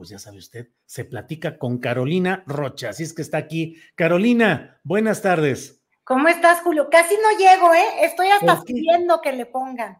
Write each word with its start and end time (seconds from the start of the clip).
pues 0.00 0.08
ya 0.08 0.18
sabe 0.18 0.38
usted, 0.38 0.68
se 0.86 1.04
platica 1.04 1.58
con 1.58 1.76
Carolina 1.76 2.42
Rocha. 2.46 2.88
Así 2.88 3.02
es 3.02 3.12
que 3.12 3.20
está 3.20 3.36
aquí. 3.36 3.76
Carolina, 3.94 4.80
buenas 4.82 5.20
tardes. 5.20 5.84
¿Cómo 6.04 6.26
estás, 6.28 6.62
Julio? 6.62 6.88
Casi 6.90 7.16
no 7.16 7.38
llego, 7.38 7.74
¿eh? 7.74 8.06
Estoy 8.06 8.28
hasta 8.28 8.62
pidiendo 8.62 9.20
que 9.20 9.34
le 9.34 9.44
pongan. 9.44 9.98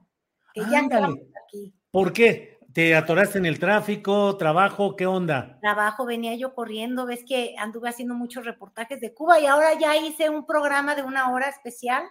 Que 0.54 0.62
ya 0.62 0.78
Ándale. 0.78 1.02
estamos 1.08 1.18
aquí. 1.44 1.74
¿Por 1.90 2.14
qué? 2.14 2.58
¿Te 2.72 2.94
atoraste 2.94 3.36
en 3.36 3.44
el 3.44 3.58
tráfico, 3.58 4.38
trabajo? 4.38 4.96
¿Qué 4.96 5.04
onda? 5.04 5.58
Trabajo, 5.60 6.06
venía 6.06 6.34
yo 6.34 6.54
corriendo, 6.54 7.04
ves 7.04 7.22
que 7.28 7.54
anduve 7.58 7.90
haciendo 7.90 8.14
muchos 8.14 8.46
reportajes 8.46 9.02
de 9.02 9.12
Cuba 9.12 9.38
y 9.38 9.44
ahora 9.44 9.78
ya 9.78 9.98
hice 9.98 10.30
un 10.30 10.46
programa 10.46 10.94
de 10.94 11.02
una 11.02 11.30
hora 11.30 11.50
especial. 11.50 12.04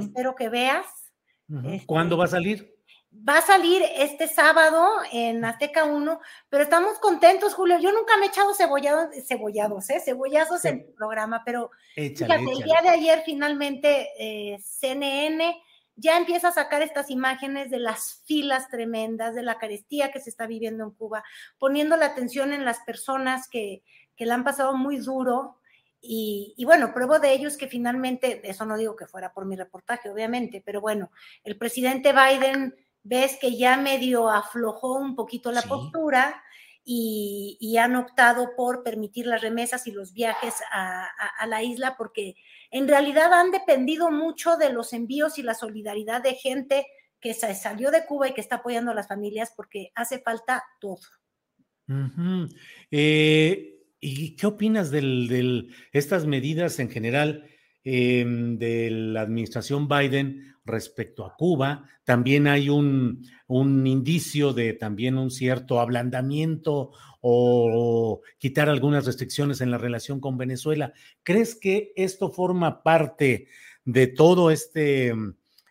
Espero 0.00 0.34
que 0.34 0.50
veas. 0.50 0.84
este- 1.48 1.86
¿Cuándo 1.86 2.18
va 2.18 2.26
a 2.26 2.28
salir? 2.28 2.75
Va 3.28 3.38
a 3.38 3.42
salir 3.42 3.82
este 3.96 4.28
sábado 4.28 4.86
en 5.12 5.44
Azteca 5.44 5.84
1, 5.84 6.20
pero 6.48 6.62
estamos 6.64 6.98
contentos, 6.98 7.54
Julio. 7.54 7.78
Yo 7.78 7.92
nunca 7.92 8.16
me 8.16 8.26
he 8.26 8.28
echado 8.28 8.52
cebollados, 8.54 9.08
cebollados, 9.26 9.88
¿eh? 9.90 10.00
Cebollazos 10.04 10.62
Sí. 10.62 10.68
en 10.68 10.80
el 10.80 10.94
programa, 10.94 11.42
pero 11.44 11.70
Échale, 11.94 12.38
Fíjate, 12.38 12.56
el 12.58 12.64
día 12.64 12.80
de 12.82 12.88
ayer 12.90 13.22
finalmente 13.24 14.08
eh, 14.18 14.58
CNN 14.60 15.56
ya 15.94 16.18
empieza 16.18 16.48
a 16.48 16.52
sacar 16.52 16.82
estas 16.82 17.10
imágenes 17.10 17.70
de 17.70 17.78
las 17.78 18.22
filas 18.26 18.68
tremendas, 18.68 19.34
de 19.34 19.42
la 19.42 19.58
carestía 19.58 20.12
que 20.12 20.20
se 20.20 20.30
está 20.30 20.46
viviendo 20.46 20.84
en 20.84 20.90
Cuba, 20.90 21.24
poniendo 21.58 21.96
la 21.96 22.06
atención 22.06 22.52
en 22.52 22.64
las 22.64 22.80
personas 22.80 23.48
que, 23.48 23.82
que 24.16 24.26
la 24.26 24.34
han 24.34 24.44
pasado 24.44 24.74
muy 24.76 24.98
duro. 24.98 25.58
Y, 26.00 26.54
y 26.56 26.64
bueno, 26.64 26.92
pruebo 26.92 27.18
de 27.18 27.32
ello 27.32 27.48
es 27.48 27.56
que 27.56 27.66
finalmente, 27.66 28.40
eso 28.48 28.66
no 28.66 28.76
digo 28.76 28.94
que 28.94 29.06
fuera 29.06 29.32
por 29.32 29.46
mi 29.46 29.56
reportaje, 29.56 30.10
obviamente, 30.10 30.62
pero 30.64 30.80
bueno, 30.80 31.10
el 31.44 31.56
presidente 31.56 32.12
Biden 32.12 32.74
ves 33.08 33.38
que 33.40 33.56
ya 33.56 33.76
medio 33.76 34.28
aflojó 34.28 34.94
un 34.98 35.14
poquito 35.14 35.52
la 35.52 35.62
Sí. 35.62 35.68
postura 35.68 36.42
y, 36.84 37.56
y 37.60 37.76
han 37.78 37.96
optado 37.96 38.50
por 38.56 38.82
permitir 38.82 39.26
las 39.26 39.42
remesas 39.42 39.86
y 39.86 39.92
los 39.92 40.12
viajes 40.12 40.54
a, 40.72 41.04
a- 41.04 41.32
a 41.38 41.46
la 41.46 41.62
isla 41.62 41.96
porque 41.96 42.34
en 42.70 42.86
realidad 42.88 43.32
han 43.32 43.50
dependido 43.50 44.10
mucho 44.10 44.56
de 44.56 44.70
los 44.72 44.92
envíos 44.92 45.38
y 45.38 45.42
la 45.42 45.54
solidaridad 45.54 46.22
de 46.22 46.34
gente 46.34 46.86
que 47.20 47.32
sa- 47.34 47.54
salió 47.54 47.90
de 47.90 48.04
Cuba 48.06 48.28
y 48.28 48.34
que 48.34 48.40
está 48.40 48.56
apoyando 48.56 48.90
a 48.90 48.94
las 48.94 49.08
familias 49.08 49.52
porque 49.56 49.90
hace 49.94 50.20
falta 50.20 50.62
todo. 50.80 51.00
Eh, 52.90 53.82
¿y 54.00 54.36
qué 54.36 54.46
opinas 54.46 54.90
de 54.90 55.68
estas 55.92 56.26
medidas 56.26 56.78
en 56.78 56.90
general 56.90 57.48
em, 57.86 58.58
de 58.58 58.90
la 58.90 59.20
administración 59.20 59.86
Biden 59.86 60.56
respecto 60.64 61.24
a 61.24 61.36
Cuba? 61.36 61.84
También 62.02 62.48
hay 62.48 62.68
un, 62.68 63.24
un 63.46 63.86
indicio 63.86 64.52
de 64.52 64.72
también 64.72 65.16
un 65.16 65.30
cierto 65.30 65.78
ablandamiento 65.80 66.90
o 67.20 68.20
quitar 68.38 68.68
algunas 68.68 69.06
restricciones 69.06 69.60
en 69.60 69.70
la 69.70 69.78
relación 69.78 70.20
con 70.20 70.36
Venezuela. 70.36 70.92
¿Crees 71.22 71.54
que 71.54 71.92
esto 71.94 72.30
forma 72.30 72.82
parte 72.82 73.46
de 73.84 74.08
todo 74.08 74.50
este, 74.50 75.12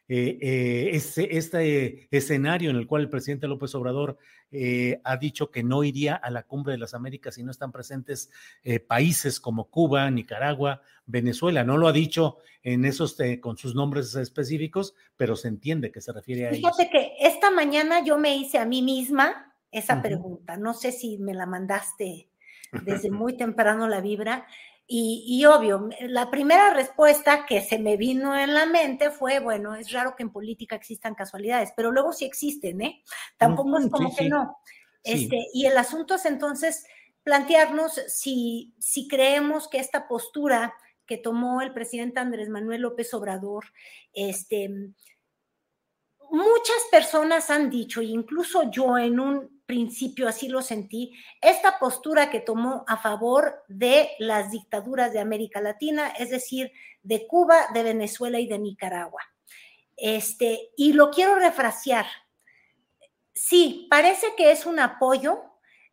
eh, 0.07 0.37
eh, 0.41 0.89
ese- 0.93 1.35
este 1.35 2.07
escenario 2.11 2.69
en 2.69 2.75
el 2.75 2.85
cual 2.87 3.03
el 3.03 3.09
presidente 3.09 3.47
López 3.47 3.73
Obrador 3.75 4.17
eh, 4.51 5.01
ha 5.03 5.17
dicho 5.17 5.49
que 5.51 5.63
no 5.63 5.83
iría 5.83 6.15
a 6.15 6.29
la 6.29 6.43
cumbre 6.43 6.73
de 6.73 6.77
las 6.77 6.93
Américas 6.93 7.35
si 7.35 7.43
no 7.43 7.51
están 7.51 7.71
presentes 7.71 8.29
eh, 8.63 8.79
países 8.79 9.39
como 9.39 9.65
Cuba, 9.69 10.09
Nicaragua, 10.11 10.81
Venezuela. 11.07 11.63
No 11.63 11.77
lo 11.77 11.87
ha 11.87 11.91
dicho 11.91 12.37
en 12.63 12.85
esos 12.85 13.19
eh, 13.19 13.39
con 13.39 13.57
sus 13.57 13.73
nombres 13.75 14.15
específicos, 14.15 14.93
pero 15.17 15.35
se 15.35 15.47
entiende 15.47 15.91
que 15.91 16.01
se 16.01 16.13
refiere 16.13 16.45
a 16.45 16.49
ellos. 16.51 16.59
Fíjate 16.77 16.89
que 16.91 17.13
esta 17.19 17.49
mañana 17.51 18.03
yo 18.05 18.17
me 18.17 18.35
hice 18.37 18.57
a 18.59 18.65
mí 18.65 18.81
misma 18.81 19.53
esa 19.71 20.01
pregunta. 20.01 20.55
No 20.57 20.73
sé 20.73 20.91
si 20.91 21.17
me 21.17 21.33
la 21.33 21.45
mandaste 21.47 22.29
desde 22.85 23.09
muy 23.11 23.35
temprano 23.37 23.87
la 23.87 24.01
vibra. 24.01 24.45
Y, 24.87 25.25
y 25.27 25.45
obvio, 25.45 25.89
la 26.01 26.29
primera 26.29 26.71
respuesta 26.71 27.45
que 27.47 27.61
se 27.61 27.79
me 27.79 27.97
vino 27.97 28.37
en 28.37 28.53
la 28.53 28.67
mente 28.67 29.09
fue, 29.09 29.39
bueno, 29.39 29.73
es 29.73 29.91
raro 29.91 30.15
que 30.15 30.21
en 30.23 30.31
política 30.31 30.75
existan 30.75 31.15
casualidades, 31.15 31.73
pero 31.75 31.91
luego 31.91 32.13
sí 32.13 32.25
existen, 32.25 32.81
¿eh? 32.81 33.03
Tampoco 33.37 33.79
es 33.79 33.89
como 33.89 34.09
sí, 34.09 34.15
que 34.15 34.23
sí. 34.25 34.29
no. 34.29 34.57
Sí. 35.03 35.11
Este, 35.13 35.47
y 35.53 35.65
el 35.65 35.77
asunto 35.77 36.15
es 36.15 36.25
entonces 36.25 36.85
plantearnos 37.23 37.93
si, 38.07 38.75
si 38.79 39.07
creemos 39.07 39.67
que 39.67 39.79
esta 39.79 40.07
postura 40.07 40.75
que 41.07 41.17
tomó 41.17 41.61
el 41.61 41.73
presidente 41.73 42.19
Andrés 42.19 42.49
Manuel 42.49 42.81
López 42.81 43.13
Obrador, 43.13 43.65
este, 44.13 44.69
muchas 46.29 46.77
personas 46.91 47.49
han 47.49 47.69
dicho, 47.69 48.01
incluso 48.01 48.69
yo 48.69 48.97
en 48.97 49.19
un 49.19 49.54
principio 49.65 50.27
así 50.27 50.47
lo 50.47 50.61
sentí, 50.61 51.13
esta 51.41 51.79
postura 51.79 52.29
que 52.29 52.39
tomó 52.39 52.83
a 52.87 52.97
favor 52.97 53.63
de 53.67 54.11
las 54.19 54.51
dictaduras 54.51 55.11
de 55.11 55.19
América 55.19 55.61
Latina, 55.61 56.09
es 56.09 56.29
decir, 56.29 56.71
de 57.03 57.27
Cuba, 57.27 57.67
de 57.73 57.83
Venezuela 57.83 58.39
y 58.39 58.47
de 58.47 58.59
Nicaragua. 58.59 59.21
Este, 59.97 60.71
y 60.75 60.93
lo 60.93 61.09
quiero 61.09 61.35
refrasear. 61.35 62.05
Sí, 63.33 63.87
parece 63.89 64.27
que 64.37 64.51
es 64.51 64.65
un 64.65 64.79
apoyo 64.79 65.43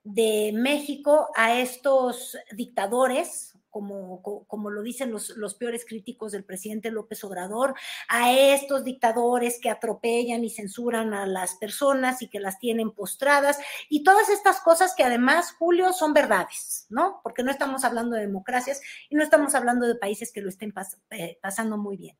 de 0.04 0.52
México 0.54 1.28
a 1.34 1.58
estos 1.58 2.36
dictadores, 2.52 3.51
como, 3.72 4.22
co- 4.22 4.44
como 4.46 4.70
lo 4.70 4.82
dicen 4.82 5.10
los, 5.10 5.30
los 5.30 5.54
peores 5.56 5.84
críticos 5.84 6.30
del 6.30 6.44
presidente 6.44 6.92
López 6.92 7.24
Obrador, 7.24 7.74
a 8.08 8.32
estos 8.32 8.84
dictadores 8.84 9.58
que 9.60 9.70
atropellan 9.70 10.44
y 10.44 10.50
censuran 10.50 11.14
a 11.14 11.26
las 11.26 11.56
personas 11.56 12.22
y 12.22 12.28
que 12.28 12.38
las 12.38 12.60
tienen 12.60 12.92
postradas 12.92 13.58
y 13.88 14.04
todas 14.04 14.28
estas 14.28 14.60
cosas 14.60 14.94
que 14.94 15.02
además, 15.02 15.52
Julio, 15.58 15.92
son 15.92 16.12
verdades, 16.12 16.86
¿no? 16.90 17.20
Porque 17.24 17.42
no 17.42 17.50
estamos 17.50 17.82
hablando 17.82 18.14
de 18.14 18.22
democracias 18.22 18.80
y 19.08 19.16
no 19.16 19.24
estamos 19.24 19.56
hablando 19.56 19.88
de 19.88 19.96
países 19.96 20.30
que 20.32 20.42
lo 20.42 20.50
estén 20.50 20.72
eh, 21.10 21.38
pasando 21.42 21.76
muy 21.78 21.96
bien. 21.96 22.16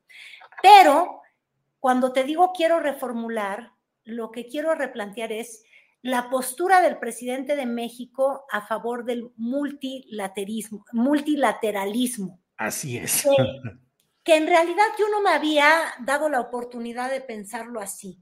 Pero 0.62 1.20
cuando 1.78 2.12
te 2.12 2.24
digo 2.24 2.52
quiero 2.52 2.80
reformular, 2.80 3.72
lo 4.04 4.30
que 4.32 4.46
quiero 4.46 4.74
replantear 4.74 5.30
es 5.32 5.62
la 6.02 6.28
postura 6.30 6.80
del 6.82 6.98
presidente 6.98 7.56
de 7.56 7.66
México 7.66 8.44
a 8.50 8.66
favor 8.66 9.04
del 9.04 9.30
multilaterismo, 9.36 10.84
multilateralismo, 10.92 12.40
Así 12.56 12.96
es. 12.96 13.22
que, 13.22 13.36
que 14.24 14.36
en 14.36 14.46
realidad 14.46 14.84
yo 14.98 15.08
no 15.08 15.20
me 15.20 15.30
había 15.30 15.94
dado 16.00 16.28
la 16.28 16.40
oportunidad 16.40 17.10
de 17.10 17.20
pensarlo 17.20 17.80
así. 17.80 18.18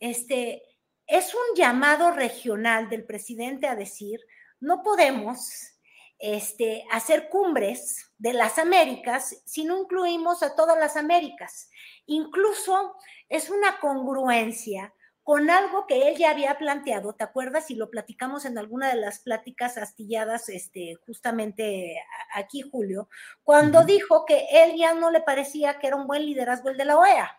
Este 0.00 0.62
es 1.06 1.34
un 1.34 1.56
llamado 1.56 2.10
regional 2.10 2.88
del 2.88 3.04
presidente 3.04 3.68
a 3.68 3.76
decir, 3.76 4.20
no 4.60 4.82
podemos 4.82 5.72
este, 6.18 6.84
hacer 6.90 7.28
cumbres 7.28 8.12
de 8.18 8.32
las 8.32 8.58
Américas 8.58 9.42
si 9.44 9.64
no 9.64 9.80
incluimos 9.82 10.42
a 10.42 10.54
todas 10.54 10.78
las 10.78 10.96
Américas. 10.96 11.68
Incluso 12.06 12.96
es 13.28 13.50
una 13.50 13.78
congruencia 13.80 14.94
con 15.22 15.50
algo 15.50 15.86
que 15.86 16.08
él 16.08 16.16
ya 16.16 16.30
había 16.30 16.58
planteado, 16.58 17.14
¿te 17.14 17.22
acuerdas? 17.24 17.70
Y 17.70 17.76
lo 17.76 17.90
platicamos 17.90 18.44
en 18.44 18.58
alguna 18.58 18.88
de 18.88 19.00
las 19.00 19.20
pláticas 19.20 19.78
astilladas, 19.78 20.48
este, 20.48 20.96
justamente 21.06 21.96
aquí, 22.34 22.62
Julio, 22.62 23.08
cuando 23.44 23.84
dijo 23.84 24.24
que 24.24 24.46
él 24.50 24.76
ya 24.76 24.94
no 24.94 25.10
le 25.10 25.20
parecía 25.20 25.78
que 25.78 25.86
era 25.86 25.96
un 25.96 26.06
buen 26.06 26.26
liderazgo 26.26 26.70
el 26.70 26.76
de 26.76 26.84
la 26.84 26.98
OEA. 26.98 27.38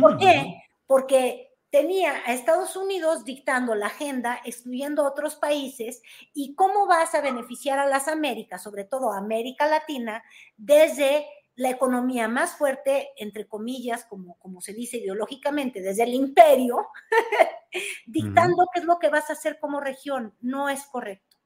¿Por 0.00 0.18
qué? 0.18 0.62
Porque 0.86 1.48
tenía 1.70 2.14
a 2.26 2.32
Estados 2.32 2.76
Unidos 2.76 3.24
dictando 3.24 3.74
la 3.74 3.86
agenda, 3.86 4.40
excluyendo 4.44 5.02
a 5.02 5.08
otros 5.08 5.36
países, 5.36 6.02
y 6.34 6.54
cómo 6.54 6.86
vas 6.86 7.14
a 7.14 7.20
beneficiar 7.20 7.78
a 7.78 7.86
las 7.86 8.08
Américas, 8.08 8.62
sobre 8.62 8.84
todo 8.84 9.12
a 9.12 9.18
América 9.18 9.66
Latina, 9.66 10.22
desde 10.56 11.26
la 11.58 11.70
economía 11.70 12.28
más 12.28 12.52
fuerte, 12.52 13.10
entre 13.16 13.48
comillas, 13.48 14.04
como, 14.04 14.38
como 14.38 14.60
se 14.60 14.72
dice 14.72 14.98
ideológicamente, 14.98 15.82
desde 15.82 16.04
el 16.04 16.14
imperio, 16.14 16.86
dictando 18.06 18.68
qué 18.72 18.78
es 18.78 18.86
lo 18.86 19.00
que 19.00 19.08
vas 19.08 19.28
a 19.28 19.32
hacer 19.32 19.58
como 19.58 19.80
región. 19.80 20.32
No 20.40 20.68
es 20.68 20.86
correcto. 20.86 21.36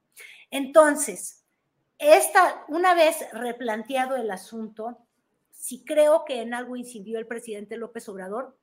Entonces, 0.51 1.43
esta, 1.97 2.63
una 2.67 2.93
vez 2.93 3.25
replanteado 3.33 4.15
el 4.15 4.29
asunto, 4.29 4.99
si 5.49 5.83
creo 5.83 6.25
que 6.25 6.43
en 6.43 6.53
algo 6.53 6.75
incidió 6.75 7.17
el 7.17 7.25
presidente 7.25 7.75
López 7.75 8.07
Obrador, 8.07 8.55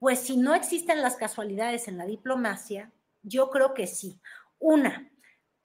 pues 0.00 0.18
si 0.18 0.38
no 0.38 0.56
existen 0.56 1.02
las 1.02 1.14
casualidades 1.14 1.86
en 1.86 1.98
la 1.98 2.06
diplomacia, 2.06 2.90
yo 3.22 3.50
creo 3.50 3.74
que 3.74 3.86
sí. 3.86 4.20
Una, 4.58 5.08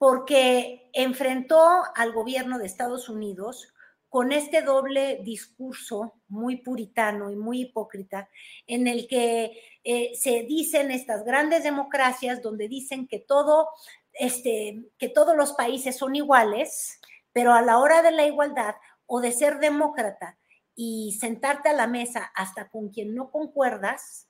porque 0.02 0.90
enfrentó 0.92 1.64
al 1.94 2.12
gobierno 2.12 2.58
de 2.58 2.66
Estados 2.66 3.08
Unidos 3.08 3.72
con 4.08 4.32
este 4.32 4.60
doble 4.62 5.20
discurso 5.22 6.14
muy 6.26 6.56
puritano 6.56 7.30
y 7.30 7.36
muy 7.36 7.60
hipócrita, 7.60 8.28
en 8.66 8.88
el 8.88 9.06
que 9.06 9.52
eh, 9.84 10.10
se 10.16 10.42
dicen 10.42 10.90
estas 10.90 11.24
grandes 11.24 11.62
democracias 11.62 12.42
donde 12.42 12.66
dicen 12.66 13.06
que 13.06 13.20
todo, 13.20 13.68
este, 14.14 14.82
que 14.98 15.08
todos 15.08 15.36
los 15.36 15.52
países 15.52 15.98
son 15.98 16.16
iguales, 16.16 16.98
pero 17.32 17.52
a 17.52 17.62
la 17.62 17.78
hora 17.78 18.02
de 18.02 18.10
la 18.10 18.26
igualdad 18.26 18.74
o 19.06 19.20
de 19.20 19.30
ser 19.30 19.60
demócrata 19.60 20.36
y 20.74 21.16
sentarte 21.20 21.68
a 21.68 21.74
la 21.74 21.86
mesa 21.86 22.32
hasta 22.34 22.70
con 22.70 22.88
quien 22.88 23.14
no 23.14 23.30
concuerdas, 23.30 24.26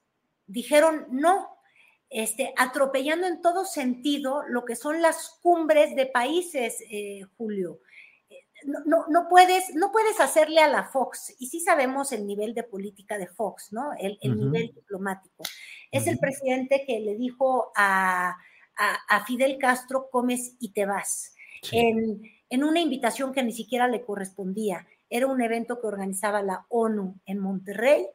dijeron 0.46 1.06
no, 1.08 1.51
este, 2.12 2.52
atropellando 2.58 3.26
en 3.26 3.40
todo 3.40 3.64
sentido 3.64 4.42
lo 4.46 4.66
que 4.66 4.76
son 4.76 5.00
las 5.00 5.38
cumbres 5.42 5.96
de 5.96 6.04
países, 6.04 6.84
eh, 6.90 7.22
Julio. 7.38 7.80
No, 8.64 9.06
no, 9.08 9.28
puedes, 9.28 9.74
no 9.74 9.90
puedes 9.90 10.20
hacerle 10.20 10.60
a 10.60 10.68
la 10.68 10.84
Fox, 10.84 11.34
y 11.40 11.48
sí 11.48 11.58
sabemos 11.58 12.12
el 12.12 12.26
nivel 12.26 12.54
de 12.54 12.62
política 12.62 13.18
de 13.18 13.26
Fox, 13.26 13.72
¿no? 13.72 13.92
El, 13.98 14.18
nivel 14.22 14.72
diplomático. 14.72 15.42
Es 15.90 16.06
el 16.06 16.18
presidente 16.18 16.84
que 16.86 17.00
le 17.00 17.16
dijo 17.16 17.72
a, 17.74 18.36
Fidel 19.26 19.58
Castro, 19.58 20.08
comes 20.10 20.54
y 20.60 20.72
te 20.72 20.86
vas, 20.86 21.34
en, 21.72 22.22
en 22.50 22.64
una 22.64 22.80
invitación 22.80 23.32
que 23.32 23.42
ni 23.42 23.52
siquiera 23.52 23.88
le 23.88 24.04
correspondía. 24.04 24.86
Era 25.10 25.26
un 25.26 25.40
evento 25.40 25.80
que 25.80 25.86
organizaba 25.86 26.42
la 26.42 26.66
ONU 26.68 27.20
en 27.26 27.38
Monterrey 27.38 28.06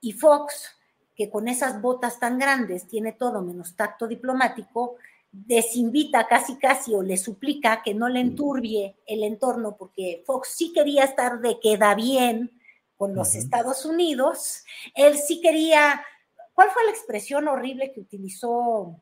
y 0.00 0.12
Fox 0.12 0.70
que 1.14 1.30
con 1.30 1.48
esas 1.48 1.80
botas 1.80 2.18
tan 2.18 2.38
grandes 2.38 2.88
tiene 2.88 3.12
todo 3.12 3.42
menos 3.42 3.76
tacto 3.76 4.06
diplomático, 4.06 4.96
desinvita 5.30 6.26
casi 6.28 6.56
casi 6.56 6.94
o 6.94 7.02
le 7.02 7.16
suplica 7.16 7.82
que 7.82 7.94
no 7.94 8.08
le 8.08 8.20
enturbie 8.20 8.96
el 9.06 9.22
entorno, 9.22 9.76
porque 9.76 10.22
Fox 10.26 10.50
sí 10.56 10.72
quería 10.72 11.04
estar 11.04 11.40
de 11.40 11.58
queda 11.58 11.94
bien 11.94 12.58
con 12.96 13.14
los 13.14 13.34
Estados 13.34 13.84
Unidos, 13.84 14.64
él 14.94 15.16
sí 15.18 15.40
quería, 15.40 16.04
¿cuál 16.52 16.70
fue 16.70 16.84
la 16.84 16.92
expresión 16.92 17.48
horrible 17.48 17.90
que 17.92 18.00
utilizó 18.00 19.00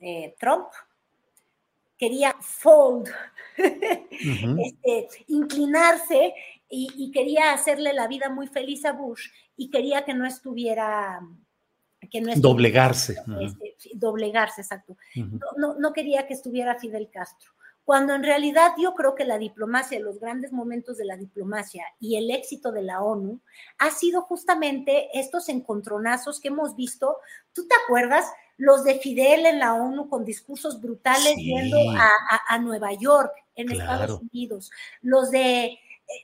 eh, 0.00 0.34
Trump? 0.40 0.66
Quería 1.96 2.34
fold, 2.40 3.08
este, 3.56 5.24
inclinarse 5.28 6.34
y, 6.70 7.10
quería 7.12 7.52
hacerle 7.52 7.92
la 7.92 8.06
vida 8.08 8.30
muy 8.30 8.46
feliz 8.46 8.84
a 8.84 8.92
Bush 8.92 9.28
y 9.60 9.68
quería 9.68 10.06
que 10.06 10.14
no 10.14 10.26
estuviera... 10.26 11.20
Que 12.10 12.22
no 12.22 12.32
doblegarse. 12.34 13.16
Este, 13.42 13.76
doblegarse, 13.94 14.62
exacto. 14.62 14.96
no, 15.58 15.74
no, 15.78 15.92
quería 15.92 16.26
que 16.26 16.32
estuviera 16.32 16.78
Fidel 16.78 17.10
Castro 17.12 17.52
cuando 17.84 18.14
en 18.14 18.22
realidad 18.22 18.72
yo 18.78 18.94
creo 18.94 19.14
que 19.14 19.24
la 19.24 19.36
diplomacia, 19.36 19.98
los 20.00 20.20
grandes 20.20 20.52
momentos 20.52 20.96
de 20.96 21.04
la 21.04 21.16
diplomacia 21.16 21.84
y 21.98 22.16
el 22.16 22.30
éxito 22.30 22.72
de 22.72 22.82
la 22.82 23.02
ONU 23.02 23.40
ha 23.78 23.90
sido 23.90 24.22
justamente 24.22 25.08
estos 25.18 25.48
encontronazos 25.48 26.40
que 26.40 26.48
hemos 26.48 26.76
visto. 26.76 27.16
¿Tú 27.52 27.66
te 27.66 27.74
acuerdas? 27.84 28.26
Los 28.56 28.84
de 28.84 28.94
Fidel 29.00 29.44
en 29.44 29.58
la 29.58 29.74
ONU 29.74 30.08
con 30.08 30.24
discursos 30.24 30.80
brutales 30.80 31.34
yendo 31.36 31.78
a, 32.48 32.58
Nueva 32.58 32.92
York, 32.94 33.32
en 33.56 33.72
Estados 33.72 34.20
Unidos. 34.20 34.70
Los 35.02 35.30
de 35.30 35.78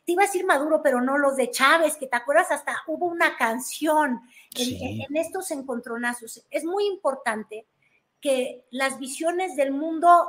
te 0.05 0.13
iba 0.13 0.23
a 0.23 0.27
decir 0.27 0.45
Maduro, 0.45 0.83
pero 0.83 1.01
no 1.01 1.19
los 1.19 1.37
de 1.37 1.51
Chávez, 1.51 1.97
que 1.97 2.07
te 2.07 2.17
acuerdas, 2.17 2.51
hasta 2.51 2.83
hubo 2.87 3.07
una 3.07 3.37
canción 3.37 4.21
en, 4.55 5.17
estos 5.17 5.51
encontronazos. 5.51 6.45
Es 6.51 6.65
muy 6.65 6.87
importante 6.87 7.67
que 8.21 8.65
las 8.71 8.99
visiones 8.99 9.57
del 9.57 9.73
mundo 9.73 10.29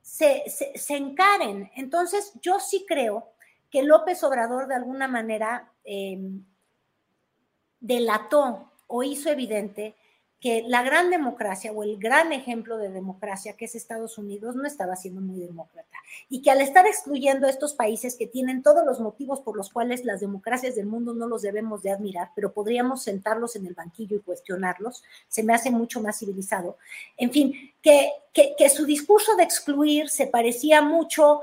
se, 0.00 0.44
encaren. 0.88 1.70
Entonces, 1.76 2.32
yo 2.40 2.60
sí 2.60 2.84
creo 2.86 3.32
que 3.70 3.82
López 3.82 4.22
Obrador 4.22 4.68
de 4.68 4.76
alguna 4.76 5.08
manera 5.08 5.72
em, 5.84 6.44
delató 7.80 8.72
o 8.86 9.02
hizo 9.02 9.30
evidente 9.30 9.96
que 10.44 10.62
la 10.68 10.82
gran 10.82 11.08
democracia 11.08 11.72
o 11.72 11.82
el 11.84 11.96
gran 11.96 12.30
ejemplo 12.30 12.76
de 12.76 12.90
democracia 12.90 13.56
que 13.56 13.64
es 13.64 13.74
Estados 13.74 14.18
Unidos 14.18 14.54
no 14.54 14.66
estaba 14.66 14.94
siendo 14.94 15.22
muy 15.22 15.40
demócrata 15.40 15.96
y 16.28 16.42
que 16.42 16.50
al 16.50 16.60
estar 16.60 16.86
excluyendo 16.86 17.46
a 17.46 17.50
estos 17.50 17.72
países 17.72 18.14
que 18.14 18.26
tienen 18.26 18.62
todos 18.62 18.84
los 18.84 19.00
motivos 19.00 19.40
por 19.40 19.56
los 19.56 19.70
cuales 19.70 20.04
las 20.04 20.20
democracias 20.20 20.74
del 20.74 20.84
mundo 20.84 21.14
no 21.14 21.28
los 21.28 21.40
debemos 21.40 21.82
de 21.82 21.92
admirar, 21.92 22.32
pero 22.34 22.52
podríamos 22.52 23.02
sentarlos 23.02 23.56
en 23.56 23.64
el 23.64 23.72
banquillo 23.72 24.18
y 24.18 24.20
cuestionarlos, 24.20 25.02
se 25.28 25.42
me 25.42 25.54
hace 25.54 25.70
mucho 25.70 26.02
más 26.02 26.18
civilizado. 26.18 26.76
En 27.16 27.32
fin, 27.32 27.72
que, 27.80 28.12
que, 28.34 28.68
su 28.68 28.84
discurso 28.84 29.36
de 29.36 29.44
excluir 29.44 30.10
se 30.10 30.26
parecía 30.26 30.82
mucho 30.82 31.40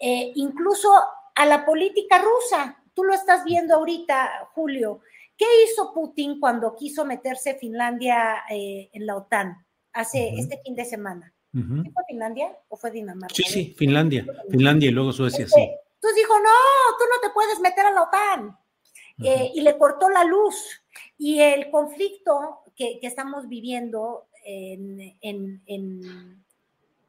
eh, 0.00 0.32
incluso 0.34 0.90
a 1.36 1.46
la 1.46 1.64
política 1.64 2.20
rusa. 2.20 2.82
Tú 2.94 3.04
lo 3.04 3.14
estás 3.14 3.44
viendo 3.44 3.76
ahorita, 3.76 4.48
Julio 4.54 5.02
¿Qué 5.40 5.46
hizo 5.64 5.94
Putin 5.94 6.38
cuando 6.38 6.76
quiso 6.76 7.06
meterse 7.06 7.54
Finlandia 7.54 8.42
eh, 8.50 8.90
en 8.92 9.06
la 9.06 9.16
OTAN 9.16 9.56
hace 9.94 10.34
este 10.36 10.60
fin 10.62 10.74
de 10.74 10.84
semana? 10.84 11.32
¿Fue 11.50 12.04
Finlandia 12.06 12.54
o 12.68 12.76
fue 12.76 12.90
Dinamarca? 12.90 13.34
Sí, 13.34 13.44
sí, 13.44 13.74
Finlandia. 13.78 14.26
Finlandia 14.50 14.90
y 14.90 14.92
luego 14.92 15.14
Suecia, 15.14 15.48
sí. 15.48 15.62
Entonces 15.62 16.16
dijo, 16.16 16.34
no, 16.38 16.50
tú 16.98 17.04
no 17.10 17.26
te 17.26 17.32
puedes 17.32 17.58
meter 17.58 17.86
a 17.86 17.90
la 17.90 18.02
OTAN. 18.02 18.58
Eh, 19.24 19.52
y 19.54 19.62
le 19.62 19.78
cortó 19.78 20.10
la 20.10 20.24
luz. 20.24 20.82
Y 21.16 21.40
el 21.40 21.70
conflicto 21.70 22.60
que, 22.76 22.98
estamos 23.00 23.48
viviendo 23.48 24.26
en, 24.44 25.16
en, 25.22 26.44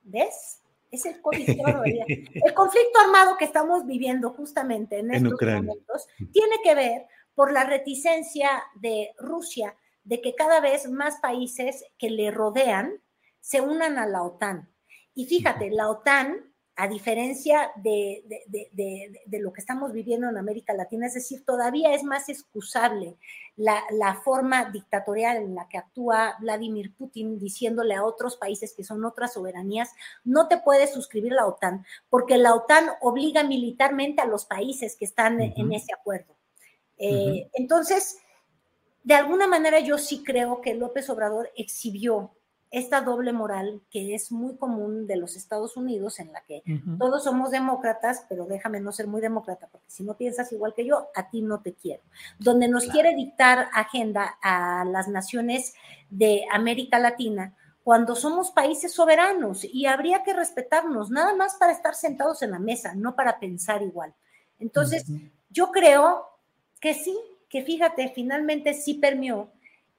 ¿ves? 0.04 0.62
Es 0.90 1.06
el 1.06 1.16
el 1.16 2.54
conflicto 2.54 3.00
armado 3.04 3.36
que 3.38 3.46
estamos 3.46 3.86
viviendo 3.86 4.30
justamente 4.30 5.00
en 5.00 5.12
estos 5.12 5.42
momentos 5.42 6.08
tiene 6.32 6.56
que 6.64 6.76
ver 6.76 7.08
por 7.36 7.52
la 7.52 7.64
reticencia 7.64 8.64
de 8.76 9.14
Rusia 9.18 9.76
de 10.04 10.22
que 10.22 10.36
cada 10.36 10.60
vez 10.60 10.90
más 10.90 11.18
países 11.20 11.86
que 11.98 12.10
le 12.10 12.32
rodean 12.32 13.02
se 13.40 13.62
unan 13.62 13.98
a 13.98 14.06
la 14.06 14.24
OTAN. 14.24 14.70
Y 15.14 15.26
fíjate, 15.26 15.70
la 15.72 15.90
OTAN, 15.90 16.54
a 16.76 16.88
diferencia 16.88 17.72
de, 17.76 18.24
lo 19.28 19.54
que 19.54 19.60
estamos 19.60 19.92
viviendo 19.92 20.30
en 20.30 20.38
América 20.38 20.74
Latina, 20.74 21.08
es 21.08 21.14
decir, 21.14 21.44
todavía 21.46 21.94
es 21.94 22.04
más 22.04 22.30
excusable 22.30 23.18
la, 23.56 23.84
la, 23.92 24.16
forma 24.16 24.72
dictatorial 24.72 25.38
en 25.38 25.54
la 25.54 25.68
que 25.68 25.78
actúa 25.78 26.38
Vladimir 26.40 26.96
Putin 26.96 27.38
diciéndole 27.38 27.94
a 27.94 28.06
otros 28.06 28.38
países 28.38 28.74
que 28.76 28.84
son 28.84 29.04
otras 29.04 29.34
soberanías, 29.34 29.92
no 30.24 30.48
te 30.48 30.58
puedes 30.58 30.94
suscribir 30.94 31.34
a 31.34 31.38
la 31.38 31.48
OTAN, 31.48 31.86
porque 32.10 32.38
la 32.38 32.56
OTAN 32.56 32.90
obliga 33.02 33.44
militarmente 33.44 34.22
a 34.22 34.26
los 34.26 34.46
países 34.46 34.96
que 34.96 35.06
están 35.06 35.42
en 35.42 35.74
ese 35.74 35.94
acuerdo. 35.94 36.41
Eh, 37.04 37.50
entonces, 37.54 38.20
de 39.04 39.16
alguna 39.16 39.48
manera 39.48 39.80
yo 39.80 39.98
sí 39.98 40.24
creo 40.24 40.62
que 40.62 40.76
López 40.76 41.10
Obrador 41.10 41.50
exhibió 41.56 42.32
esta 42.70 43.02
doble 43.02 43.34
moral 43.34 43.82
que 43.90 44.14
es 44.14 44.32
muy 44.32 44.56
común 44.56 45.08
de 45.08 45.18
los 45.18 45.36
Estados 45.36 45.76
Unidos, 45.76 46.20
en 46.20 46.32
la 46.32 46.42
que 46.42 46.64
todos 46.98 47.26
somos 47.26 47.52
demócratas, 47.52 48.26
pero 48.30 48.46
déjame 48.46 48.80
no 48.80 48.94
ser 48.94 49.08
muy 49.08 49.20
demócrata, 49.20 49.68
porque 49.70 49.90
si 49.90 50.04
no 50.04 50.16
piensas 50.16 50.54
igual 50.54 50.74
que 50.74 50.86
yo, 50.86 51.10
a 51.14 51.30
ti 51.30 51.42
no 51.42 51.62
te 51.62 51.74
quiero. 51.74 52.02
Donde 52.40 52.70
nos 52.70 52.86
quiere 52.86 53.14
dictar 53.14 53.68
agenda 53.74 54.38
a 54.42 54.86
las 54.86 55.10
naciones 55.10 55.74
de 56.10 56.46
América 56.50 56.98
Latina, 56.98 57.58
cuando 57.84 58.16
somos 58.16 58.52
países 58.52 58.94
soberanos 58.94 59.66
y 59.66 59.88
habría 59.88 60.24
que 60.24 60.34
respetarnos, 60.34 61.10
nada 61.10 61.36
más 61.36 61.56
para 61.56 61.74
estar 61.74 61.96
sentados 61.96 62.42
en 62.42 62.52
la 62.52 62.60
mesa, 62.60 62.94
no 62.96 63.16
para 63.16 63.40
pensar 63.40 63.82
igual. 63.82 64.14
Entonces, 64.60 65.06
yo 65.50 65.72
creo 65.72 66.31
que 66.82 66.94
sí, 66.94 67.18
que 67.48 67.64
fíjate, 67.64 68.12
finalmente 68.14 68.74
sí 68.74 68.96
permeó 68.96 69.50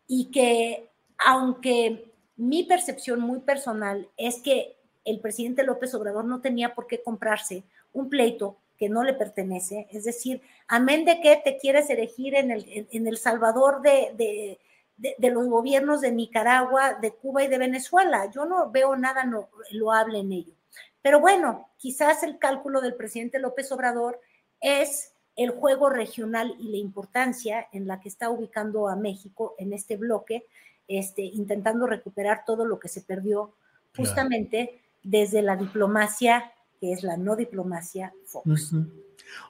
y 0.06 0.30
que 0.30 0.90
aunque 1.16 2.12
mi 2.36 2.64
percepción 2.64 3.20
muy 3.20 3.40
personal 3.40 4.08
es 4.16 4.40
que 4.42 4.76
el 5.04 5.20
presidente 5.20 5.62
López 5.62 5.94
Obrador 5.94 6.24
no 6.24 6.40
tenía 6.40 6.74
por 6.74 6.86
qué 6.86 7.02
comprarse 7.02 7.62
un 7.92 8.10
pleito 8.10 8.58
que 8.78 8.88
no 8.88 9.04
le 9.04 9.14
pertenece, 9.14 9.86
es 9.92 10.04
decir, 10.04 10.42
amén 10.66 11.04
de 11.04 11.20
que 11.20 11.36
te 11.36 11.56
quieres 11.56 11.88
elegir 11.88 12.34
en 12.34 12.50
el, 12.50 12.88
en 12.90 13.06
el 13.06 13.16
Salvador 13.16 13.80
de, 13.80 14.58
de, 14.96 15.30
los 15.30 15.46
gobiernos 15.46 16.00
de 16.00 16.10
Nicaragua, 16.10 16.94
de 16.94 17.12
Cuba 17.12 17.44
y 17.44 17.48
de 17.48 17.58
Venezuela. 17.58 18.28
Yo 18.30 18.44
no 18.44 18.70
veo 18.72 18.96
nada 18.96 19.24
no, 19.24 19.50
loable 19.70 20.18
en 20.18 20.32
ello. 20.32 20.54
Pero 21.00 21.20
bueno, 21.20 21.68
quizás 21.76 22.24
el 22.24 22.38
cálculo 22.38 22.80
del 22.80 22.94
presidente 22.94 23.38
López 23.38 23.70
Obrador 23.70 24.20
es 24.60 25.11
el 25.36 25.50
juego 25.50 25.88
regional 25.88 26.54
y 26.58 26.70
la 26.70 26.76
importancia 26.76 27.66
en 27.72 27.86
la 27.86 28.00
que 28.00 28.08
está 28.08 28.30
ubicando 28.30 28.88
a 28.88 28.96
México 28.96 29.54
en 29.58 29.72
este 29.72 29.96
bloque, 29.96 30.46
este, 30.88 31.22
intentando 31.22 31.86
recuperar 31.86 32.44
todo 32.46 32.64
lo 32.64 32.78
que 32.78 32.88
se 32.88 33.00
perdió 33.02 33.54
justamente 33.96 34.80
desde 35.02 35.42
la 35.42 35.56
diplomacia, 35.56 36.52
que 36.80 36.92
es 36.92 37.02
la 37.02 37.16
no 37.16 37.36
diplomacia 37.36 38.12
Fox. 38.26 38.74